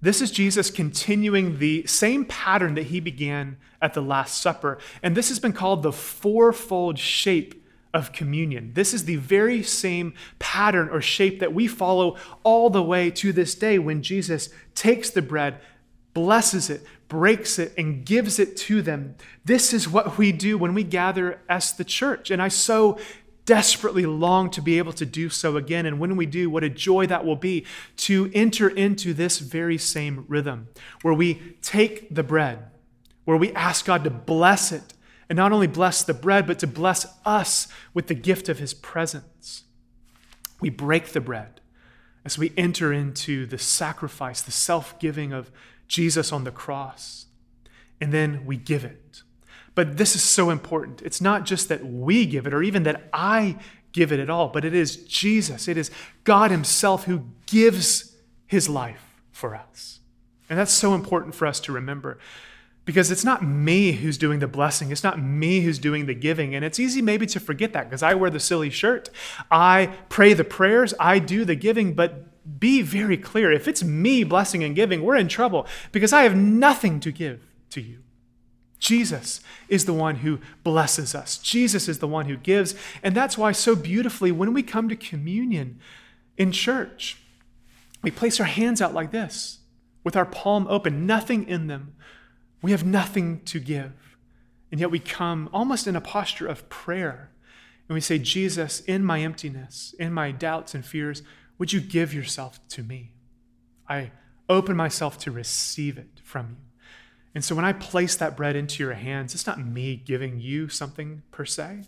This 0.03 0.21
is 0.21 0.33
Jesus 0.33 0.69
continuing 0.69 1.59
the 1.59 1.87
same 1.87 2.25
pattern 2.25 2.75
that 2.75 2.87
he 2.87 2.99
began 2.99 3.57
at 3.81 3.95
the 3.95 4.03
Last 4.03 4.43
Supper. 4.43 4.79
And 5.01 5.17
this 5.17 5.29
has 5.29 5.39
been 5.39 5.53
called 5.53 5.85
the 5.85 5.93
fourfold 5.93 6.99
shape 6.99 7.65
of 7.95 8.13
communion. 8.13 8.73
This 8.75 8.93
is 8.93 9.05
the 9.05 9.17
very 9.17 9.63
same 9.63 10.15
pattern 10.41 10.89
or 10.89 11.01
shape 11.01 11.39
that 11.39 11.55
we 11.55 11.69
follow 11.69 12.17
all 12.43 12.69
the 12.69 12.83
way 12.83 13.11
to 13.13 13.33
this 13.33 13.55
day 13.55 13.79
when 13.79 14.03
Jesus 14.03 14.49
takes 14.75 15.09
the 15.11 15.23
bread, 15.23 15.61
blesses 16.15 16.69
it, 16.69 16.83
breaks 17.09 17.59
it, 17.61 17.73
and 17.79 18.05
gives 18.05 18.41
it 18.41 18.57
to 18.57 18.83
them. 18.83 19.15
This 19.45 19.73
is 19.73 19.89
what 19.89 20.19
we 20.19 20.33
do 20.33 20.59
when 20.59 20.75
we 20.75 20.83
gather 20.83 21.39
as 21.49 21.75
the 21.75 21.85
church. 21.85 22.31
And 22.31 22.43
I 22.43 22.49
so 22.49 22.99
desperately 23.45 24.07
long 24.07 24.51
to 24.51 24.63
be 24.63 24.79
able 24.79 24.93
to 24.93 25.07
do 25.07 25.29
so 25.29 25.57
again. 25.57 25.87
And 25.87 25.99
when 25.99 26.17
we 26.17 26.27
do, 26.27 26.49
what 26.49 26.65
a 26.65 26.71
joy 26.71 27.07
that 27.07 27.25
will 27.25 27.37
be 27.37 27.65
to 27.99 28.31
enter 28.35 28.69
into 28.69 29.13
this 29.13 29.39
very 29.39 29.79
same 29.79 30.25
rhythm 30.29 30.69
where 31.03 31.15
we 31.15 31.57
take 31.61 32.15
the 32.15 32.23
bread, 32.23 32.71
where 33.25 33.37
we 33.37 33.53
ask 33.53 33.85
God 33.85 34.05
to 34.05 34.11
bless 34.11 34.71
it, 34.73 34.95
and 35.29 35.37
not 35.37 35.53
only 35.53 35.67
bless 35.67 36.03
the 36.03 36.15
bread, 36.15 36.47
but 36.47 36.59
to 36.61 36.67
bless 36.67 37.07
us 37.25 37.69
with 37.95 38.07
the 38.07 38.15
gift 38.15 38.49
of 38.49 38.59
his 38.59 38.75
presence. 38.75 39.65
We 40.61 40.71
break 40.71 41.09
the 41.09 41.21
bread 41.21 41.61
as 42.25 42.39
we 42.39 42.53
enter 42.57 42.93
into 42.93 43.47
the 43.47 43.59
sacrifice, 43.59 44.41
the 44.41 44.53
self 44.53 44.99
giving 45.01 45.33
of 45.33 45.51
Jesus 45.89 46.33
on 46.33 46.45
the 46.45 46.51
cross, 46.51 47.27
and 48.01 48.13
then 48.13 48.45
we 48.47 48.57
give 48.57 48.85
it. 48.85 49.22
But 49.75 49.97
this 49.97 50.15
is 50.15 50.23
so 50.23 50.51
important. 50.51 51.03
It's 51.03 51.21
not 51.21 51.45
just 51.45 51.69
that 51.69 51.85
we 51.85 52.27
give 52.27 52.47
it 52.47 52.55
or 52.55 52.63
even 52.63 52.83
that 52.83 53.09
I 53.13 53.57
give 53.93 54.13
it 54.13 54.21
at 54.21 54.31
all, 54.31 54.49
but 54.49 54.65
it 54.65 54.75
is 54.75 54.97
Jesus. 55.05 55.69
It 55.69 55.77
is 55.77 55.91
God 56.25 56.51
Himself 56.51 57.05
who 57.05 57.25
gives 57.47 58.17
His 58.47 58.69
life 58.69 59.21
for 59.31 59.55
us. 59.55 60.01
And 60.51 60.59
that's 60.59 60.73
so 60.73 60.95
important 60.95 61.35
for 61.35 61.47
us 61.47 61.61
to 61.61 61.73
remember 61.73 62.19
because 62.85 63.11
it's 63.11 63.25
not 63.25 63.45
me 63.45 63.93
who's 63.93 64.19
doing 64.19 64.41
the 64.41 64.49
blessing. 64.49 64.91
It's 64.91 65.05
not 65.05 65.21
me 65.23 65.61
who's 65.61 65.79
doing 65.79 66.07
the 66.07 66.15
giving. 66.15 66.55
And 66.55 66.65
it's 66.65 66.81
easy 66.81 67.01
maybe 67.01 67.27
to 67.27 67.41
forget 67.41 67.73
that 67.73 67.85
because 67.85 68.03
I 68.03 68.15
wear 68.15 68.31
the 68.31 68.41
silly 68.41 68.71
shirt. 68.71 69.09
I 69.51 69.97
pray 70.09 70.35
the 70.35 70.45
prayers, 70.45 70.93
I 70.99 71.19
do 71.19 71.45
the 71.45 71.55
giving, 71.55 71.95
but 71.95 72.59
be 72.59 72.83
very 72.83 73.17
clear. 73.17 73.53
If 73.53 73.69
it's 73.69 73.85
me 73.85 74.25
blessing 74.25 74.65
and 74.65 74.75
giving, 74.75 75.03
we're 75.03 75.17
in 75.17 75.29
trouble 75.29 75.67
because 75.93 76.13
I 76.13 76.23
have 76.23 76.37
nothing 76.37 76.99
to 77.01 77.13
give 77.13 77.41
to 77.71 77.81
you. 77.81 78.03
Jesus 78.83 79.41
is 79.69 79.85
the 79.85 79.95
one 79.95 80.17
who 80.17 80.41
blesses 80.65 81.15
us. 81.15 81.39
Jesus 81.39 81.89
is 81.89 82.01
the 82.01 82.09
one 82.09 82.27
who 82.27 82.37
gives. 82.37 82.75
And 83.01 83.15
that's 83.15 83.39
why, 83.39 83.53
so 83.53 83.77
beautifully, 83.77 84.33
when 84.33 84.53
we 84.53 84.65
come 84.65 84.89
to 84.89 84.97
communion 84.97 85.79
in 86.37 86.51
church, 86.51 87.17
we 88.03 88.11
place 88.11 88.41
our 88.41 88.47
hands 88.47 88.83
out 88.83 88.93
like 88.93 89.13
this 89.13 89.61
with 90.03 90.17
our 90.17 90.27
palm 90.27 90.67
open, 90.69 91.07
nothing 91.07 91.49
in 91.49 91.69
them. 91.69 91.95
We 92.61 92.73
have 92.73 92.85
nothing 92.85 93.43
to 93.45 93.61
give. 93.61 93.93
And 94.73 94.81
yet 94.81 94.91
we 94.91 94.99
come 94.99 95.49
almost 95.53 95.87
in 95.87 95.95
a 95.95 96.01
posture 96.01 96.49
of 96.49 96.69
prayer. 96.69 97.31
And 97.89 97.95
we 97.95 98.01
say, 98.01 98.19
Jesus, 98.19 98.81
in 98.81 99.05
my 99.05 99.21
emptiness, 99.21 99.95
in 100.01 100.13
my 100.13 100.33
doubts 100.33 100.75
and 100.75 100.85
fears, 100.85 101.23
would 101.57 101.73
you 101.73 101.81
give 101.81 102.13
yourself 102.13 102.59
to 102.71 102.83
me? 102.83 103.13
I 103.89 104.11
open 104.49 104.75
myself 104.77 105.19
to 105.19 105.31
receive 105.31 105.99
it 105.99 106.21
from 106.25 106.57
you. 106.59 106.72
And 107.35 107.45
so 107.45 107.55
when 107.55 107.65
I 107.65 107.73
place 107.73 108.15
that 108.17 108.37
bread 108.37 108.57
into 108.57 108.83
your 108.83 108.93
hands, 108.93 109.35
it's 109.35 109.47
not 109.47 109.65
me 109.65 109.97
giving 109.97 110.39
you 110.41 110.69
something 110.69 111.23
per 111.31 111.45
se, 111.45 111.85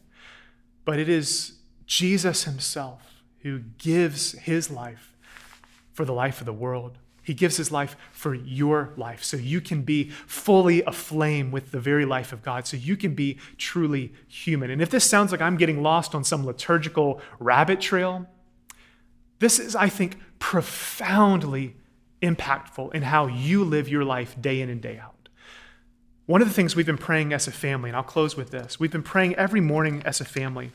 but 0.85 0.99
it 0.99 1.09
is 1.09 1.59
Jesus 1.87 2.45
himself 2.45 3.23
who 3.41 3.61
gives 3.79 4.33
his 4.33 4.71
life 4.71 5.15
for 5.93 6.05
the 6.05 6.15
life 6.15 6.41
of 6.41 6.47
the 6.47 6.53
world. 6.53 6.99
He 7.23 7.35
gives 7.35 7.57
his 7.57 7.73
life 7.73 7.97
for 8.13 8.35
your 8.35 8.93
life 8.97 9.25
so 9.25 9.37
you 9.39 9.61
can 9.61 9.83
be 9.83 10.11
fully 10.27 10.83
aflame 10.83 11.51
with 11.51 11.71
the 11.73 11.81
very 11.81 12.05
life 12.05 12.33
of 12.33 12.43
God, 12.43 12.67
so 12.67 12.77
you 12.77 12.97
can 12.97 13.15
be 13.15 13.39
truly 13.57 14.13
human. 14.29 14.71
And 14.71 14.83
if 14.83 14.91
this 14.91 15.05
sounds 15.05 15.33
like 15.33 15.41
I'm 15.41 15.57
getting 15.57 15.83
lost 15.83 16.15
on 16.15 16.25
some 16.25 16.45
liturgical 16.45 17.21
rabbit 17.39 17.81
trail, 17.81 18.27
this 19.39 19.59
is, 19.59 19.75
I 19.75 19.89
think, 19.89 20.19
profoundly 20.39 21.77
impactful 22.21 22.95
in 22.95 23.03
how 23.03 23.27
you 23.27 23.65
live 23.65 23.89
your 23.89 24.05
life 24.05 24.41
day 24.41 24.61
in 24.61 24.69
and 24.69 24.81
day 24.81 24.99
out. 24.99 25.14
One 26.27 26.41
of 26.41 26.49
the 26.49 26.55
things 26.55 26.75
we've 26.75 26.87
been 26.87 26.97
praying 26.97 27.33
as 27.35 27.47
a 27.47 27.53
family, 27.53 27.91
and 27.91 27.97
I'll 27.97 28.03
close 28.03 28.37
with 28.37 28.51
this 28.51 28.81
we've 28.81 28.93
been 28.93 29.03
praying 29.03 29.35
every 29.35 29.61
morning 29.61 30.03
as 30.05 30.21
a 30.21 30.25
family 30.25 30.73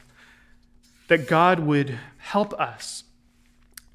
that 1.08 1.28
God 1.28 1.60
would 1.60 1.98
help 2.18 2.54
us 2.54 3.04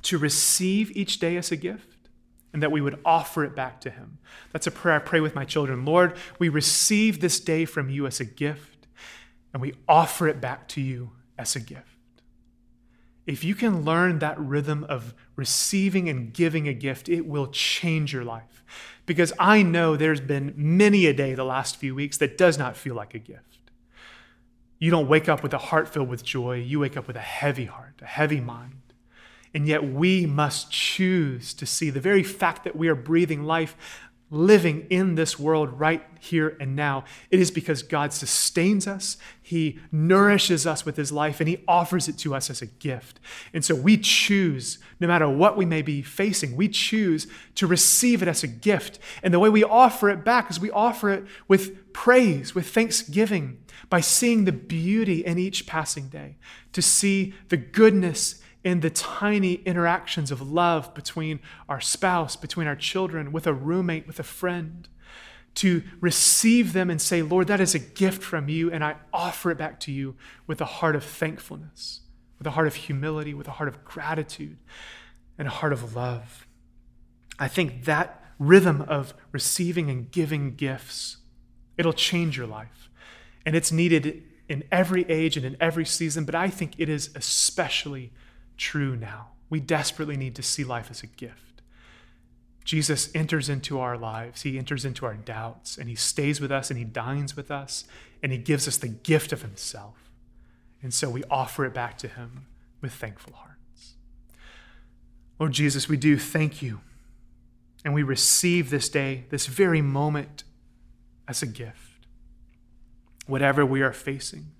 to 0.02 0.18
receive 0.18 0.94
each 0.96 1.20
day 1.20 1.36
as 1.36 1.52
a 1.52 1.56
gift 1.56 1.94
and 2.52 2.62
that 2.62 2.72
we 2.72 2.80
would 2.80 3.00
offer 3.04 3.44
it 3.44 3.54
back 3.54 3.80
to 3.82 3.90
Him. 3.90 4.18
That's 4.52 4.66
a 4.66 4.70
prayer 4.70 4.96
I 4.96 4.98
pray 5.00 5.20
with 5.20 5.34
my 5.34 5.44
children. 5.44 5.84
Lord, 5.84 6.16
we 6.38 6.48
receive 6.48 7.20
this 7.20 7.40
day 7.40 7.64
from 7.64 7.88
you 7.88 8.06
as 8.06 8.20
a 8.20 8.24
gift, 8.24 8.86
and 9.52 9.60
we 9.60 9.74
offer 9.88 10.28
it 10.28 10.40
back 10.40 10.68
to 10.68 10.80
you 10.80 11.12
as 11.36 11.56
a 11.56 11.60
gift. 11.60 11.93
If 13.26 13.42
you 13.42 13.54
can 13.54 13.84
learn 13.84 14.18
that 14.18 14.38
rhythm 14.38 14.84
of 14.84 15.14
receiving 15.36 16.08
and 16.08 16.32
giving 16.32 16.68
a 16.68 16.74
gift, 16.74 17.08
it 17.08 17.26
will 17.26 17.46
change 17.48 18.12
your 18.12 18.24
life. 18.24 18.64
Because 19.06 19.32
I 19.38 19.62
know 19.62 19.96
there's 19.96 20.20
been 20.20 20.52
many 20.56 21.06
a 21.06 21.14
day 21.14 21.34
the 21.34 21.44
last 21.44 21.76
few 21.76 21.94
weeks 21.94 22.18
that 22.18 22.36
does 22.36 22.58
not 22.58 22.76
feel 22.76 22.94
like 22.94 23.14
a 23.14 23.18
gift. 23.18 23.58
You 24.78 24.90
don't 24.90 25.08
wake 25.08 25.28
up 25.28 25.42
with 25.42 25.54
a 25.54 25.58
heart 25.58 25.88
filled 25.88 26.08
with 26.08 26.24
joy, 26.24 26.56
you 26.56 26.80
wake 26.80 26.96
up 26.96 27.06
with 27.06 27.16
a 27.16 27.20
heavy 27.20 27.64
heart, 27.64 27.94
a 28.02 28.06
heavy 28.06 28.40
mind. 28.40 28.82
And 29.54 29.66
yet 29.66 29.84
we 29.84 30.26
must 30.26 30.70
choose 30.70 31.54
to 31.54 31.64
see 31.64 31.88
the 31.88 32.00
very 32.00 32.22
fact 32.22 32.64
that 32.64 32.76
we 32.76 32.88
are 32.88 32.94
breathing 32.94 33.44
life, 33.44 33.76
living 34.30 34.86
in 34.90 35.14
this 35.14 35.38
world 35.38 35.78
right 35.78 36.02
here 36.18 36.56
and 36.58 36.74
now. 36.74 37.04
It 37.30 37.40
is 37.40 37.50
because 37.50 37.82
God 37.82 38.12
sustains 38.12 38.86
us, 38.86 39.16
He 39.42 39.78
nourishes 39.92 40.66
us 40.66 40.84
with 40.84 40.96
His 40.96 41.12
life, 41.12 41.40
and 41.40 41.48
He 41.48 41.62
offers 41.68 42.08
it 42.08 42.18
to 42.18 42.34
us 42.34 42.50
as 42.50 42.62
a 42.62 42.66
gift. 42.66 43.20
And 43.52 43.64
so 43.64 43.74
we 43.74 43.96
choose, 43.98 44.78
no 44.98 45.06
matter 45.06 45.28
what 45.28 45.56
we 45.56 45.66
may 45.66 45.82
be 45.82 46.02
facing, 46.02 46.56
we 46.56 46.68
choose 46.68 47.26
to 47.56 47.66
receive 47.66 48.22
it 48.22 48.28
as 48.28 48.42
a 48.42 48.48
gift. 48.48 48.98
And 49.22 49.32
the 49.32 49.38
way 49.38 49.50
we 49.50 49.62
offer 49.62 50.10
it 50.10 50.24
back 50.24 50.50
is 50.50 50.58
we 50.58 50.70
offer 50.70 51.10
it 51.10 51.24
with 51.46 51.92
praise, 51.92 52.54
with 52.54 52.68
thanksgiving, 52.68 53.58
by 53.90 54.00
seeing 54.00 54.44
the 54.44 54.52
beauty 54.52 55.24
in 55.24 55.38
each 55.38 55.66
passing 55.66 56.08
day, 56.08 56.36
to 56.72 56.82
see 56.82 57.34
the 57.50 57.56
goodness 57.56 58.42
in 58.64 58.80
the 58.80 58.90
tiny 58.90 59.54
interactions 59.54 60.30
of 60.30 60.40
love 60.40 60.94
between 60.94 61.40
our 61.68 61.80
spouse, 61.80 62.34
between 62.34 62.66
our 62.66 62.74
children, 62.74 63.30
with 63.30 63.46
a 63.46 63.52
roommate, 63.52 64.06
with 64.06 64.18
a 64.18 64.24
friend, 64.24 64.88
to 65.56 65.82
receive 66.00 66.72
them 66.72 66.90
and 66.90 67.00
say, 67.00 67.22
Lord, 67.22 67.46
that 67.46 67.60
is 67.60 67.74
a 67.74 67.78
gift 67.78 68.22
from 68.22 68.48
you, 68.48 68.72
and 68.72 68.82
I 68.82 68.96
offer 69.12 69.50
it 69.50 69.58
back 69.58 69.78
to 69.80 69.92
you 69.92 70.16
with 70.46 70.60
a 70.60 70.64
heart 70.64 70.96
of 70.96 71.04
thankfulness, 71.04 72.00
with 72.38 72.46
a 72.46 72.52
heart 72.52 72.66
of 72.66 72.74
humility, 72.74 73.34
with 73.34 73.46
a 73.46 73.52
heart 73.52 73.68
of 73.68 73.84
gratitude, 73.84 74.56
and 75.38 75.46
a 75.46 75.52
heart 75.52 75.72
of 75.72 75.94
love. 75.94 76.46
I 77.38 77.48
think 77.48 77.84
that 77.84 78.22
rhythm 78.38 78.82
of 78.82 79.14
receiving 79.30 79.90
and 79.90 80.10
giving 80.10 80.56
gifts, 80.56 81.18
it'll 81.76 81.92
change 81.92 82.36
your 82.36 82.46
life. 82.46 82.90
And 83.46 83.54
it's 83.54 83.70
needed 83.70 84.24
in 84.48 84.64
every 84.72 85.08
age 85.08 85.36
and 85.36 85.46
in 85.46 85.56
every 85.60 85.84
season, 85.84 86.24
but 86.24 86.34
I 86.34 86.48
think 86.48 86.74
it 86.78 86.88
is 86.88 87.10
especially 87.14 88.12
true 88.56 88.96
now. 88.96 89.28
We 89.50 89.60
desperately 89.60 90.16
need 90.16 90.34
to 90.36 90.42
see 90.42 90.64
life 90.64 90.90
as 90.90 91.02
a 91.02 91.06
gift. 91.06 91.62
Jesus 92.64 93.10
enters 93.14 93.50
into 93.50 93.78
our 93.78 93.98
lives, 93.98 94.42
he 94.42 94.58
enters 94.58 94.84
into 94.86 95.04
our 95.04 95.14
doubts, 95.14 95.76
and 95.76 95.88
he 95.88 95.94
stays 95.94 96.40
with 96.40 96.50
us 96.50 96.70
and 96.70 96.78
he 96.78 96.84
dines 96.84 97.36
with 97.36 97.50
us, 97.50 97.84
and 98.22 98.32
he 98.32 98.38
gives 98.38 98.66
us 98.66 98.78
the 98.78 98.88
gift 98.88 99.32
of 99.32 99.42
himself. 99.42 100.10
And 100.82 100.92
so 100.92 101.10
we 101.10 101.24
offer 101.30 101.66
it 101.66 101.74
back 101.74 101.98
to 101.98 102.08
him 102.08 102.46
with 102.80 102.92
thankful 102.92 103.34
hearts. 103.34 103.94
Lord 105.38 105.52
Jesus, 105.52 105.88
we 105.88 105.98
do 105.98 106.18
thank 106.18 106.62
you, 106.62 106.80
and 107.84 107.92
we 107.92 108.02
receive 108.02 108.70
this 108.70 108.88
day, 108.88 109.24
this 109.28 109.46
very 109.46 109.82
moment, 109.82 110.44
as 111.28 111.42
a 111.42 111.46
gift. 111.46 112.06
Whatever 113.26 113.64
we 113.64 113.82
are 113.82 113.92
facing, 113.92 114.52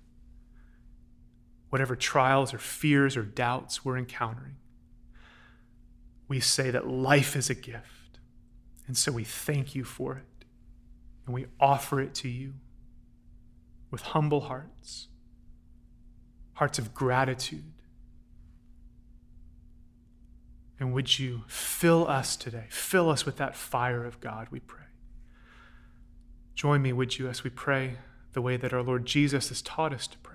whatever 1.75 1.93
trials 1.93 2.53
or 2.53 2.57
fears 2.57 3.17
or 3.17 3.21
doubts 3.21 3.83
we're 3.83 3.97
encountering, 3.97 4.55
we 6.29 6.39
say 6.39 6.71
that 6.71 6.87
life 6.87 7.35
is 7.35 7.49
a 7.49 7.53
gift. 7.53 8.17
And 8.87 8.95
so 8.95 9.11
we 9.11 9.25
thank 9.25 9.75
you 9.75 9.83
for 9.83 10.15
it. 10.15 10.45
And 11.25 11.35
we 11.35 11.47
offer 11.59 11.99
it 11.99 12.13
to 12.13 12.29
you 12.29 12.53
with 13.91 14.03
humble 14.03 14.39
hearts, 14.39 15.09
hearts 16.53 16.79
of 16.79 16.93
gratitude. 16.93 17.73
And 20.79 20.93
would 20.93 21.19
you 21.19 21.43
fill 21.47 22.07
us 22.07 22.37
today? 22.37 22.67
Fill 22.69 23.09
us 23.09 23.25
with 23.25 23.35
that 23.35 23.53
fire 23.53 24.05
of 24.05 24.21
God, 24.21 24.47
we 24.49 24.61
pray. 24.61 24.85
Join 26.53 26.81
me, 26.81 26.93
would 26.93 27.19
you, 27.19 27.27
as 27.27 27.43
we 27.43 27.49
pray 27.49 27.97
the 28.31 28.41
way 28.41 28.55
that 28.55 28.71
our 28.71 28.81
Lord 28.81 29.05
Jesus 29.05 29.49
has 29.49 29.61
taught 29.61 29.91
us 29.91 30.07
to 30.07 30.17
pray. 30.19 30.34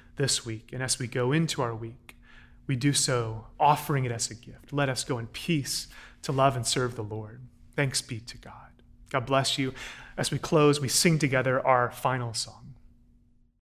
this 0.21 0.45
week. 0.45 0.69
And 0.71 0.83
as 0.83 0.99
we 0.99 1.07
go 1.07 1.31
into 1.31 1.63
our 1.63 1.73
week, 1.73 2.15
we 2.67 2.75
do 2.75 2.93
so 2.93 3.47
offering 3.59 4.05
it 4.05 4.11
as 4.11 4.29
a 4.29 4.35
gift. 4.35 4.71
Let 4.71 4.87
us 4.87 5.03
go 5.03 5.17
in 5.17 5.25
peace 5.25 5.87
to 6.21 6.31
love 6.31 6.55
and 6.55 6.65
serve 6.65 6.95
the 6.95 7.01
Lord. 7.01 7.41
Thanks 7.75 8.03
be 8.03 8.19
to 8.19 8.37
God. 8.37 8.53
God 9.09 9.25
bless 9.25 9.57
you. 9.57 9.73
As 10.17 10.29
we 10.29 10.37
close, 10.37 10.79
we 10.79 10.89
sing 10.89 11.17
together 11.17 11.65
our 11.65 11.89
final 11.89 12.35
song. 12.35 12.60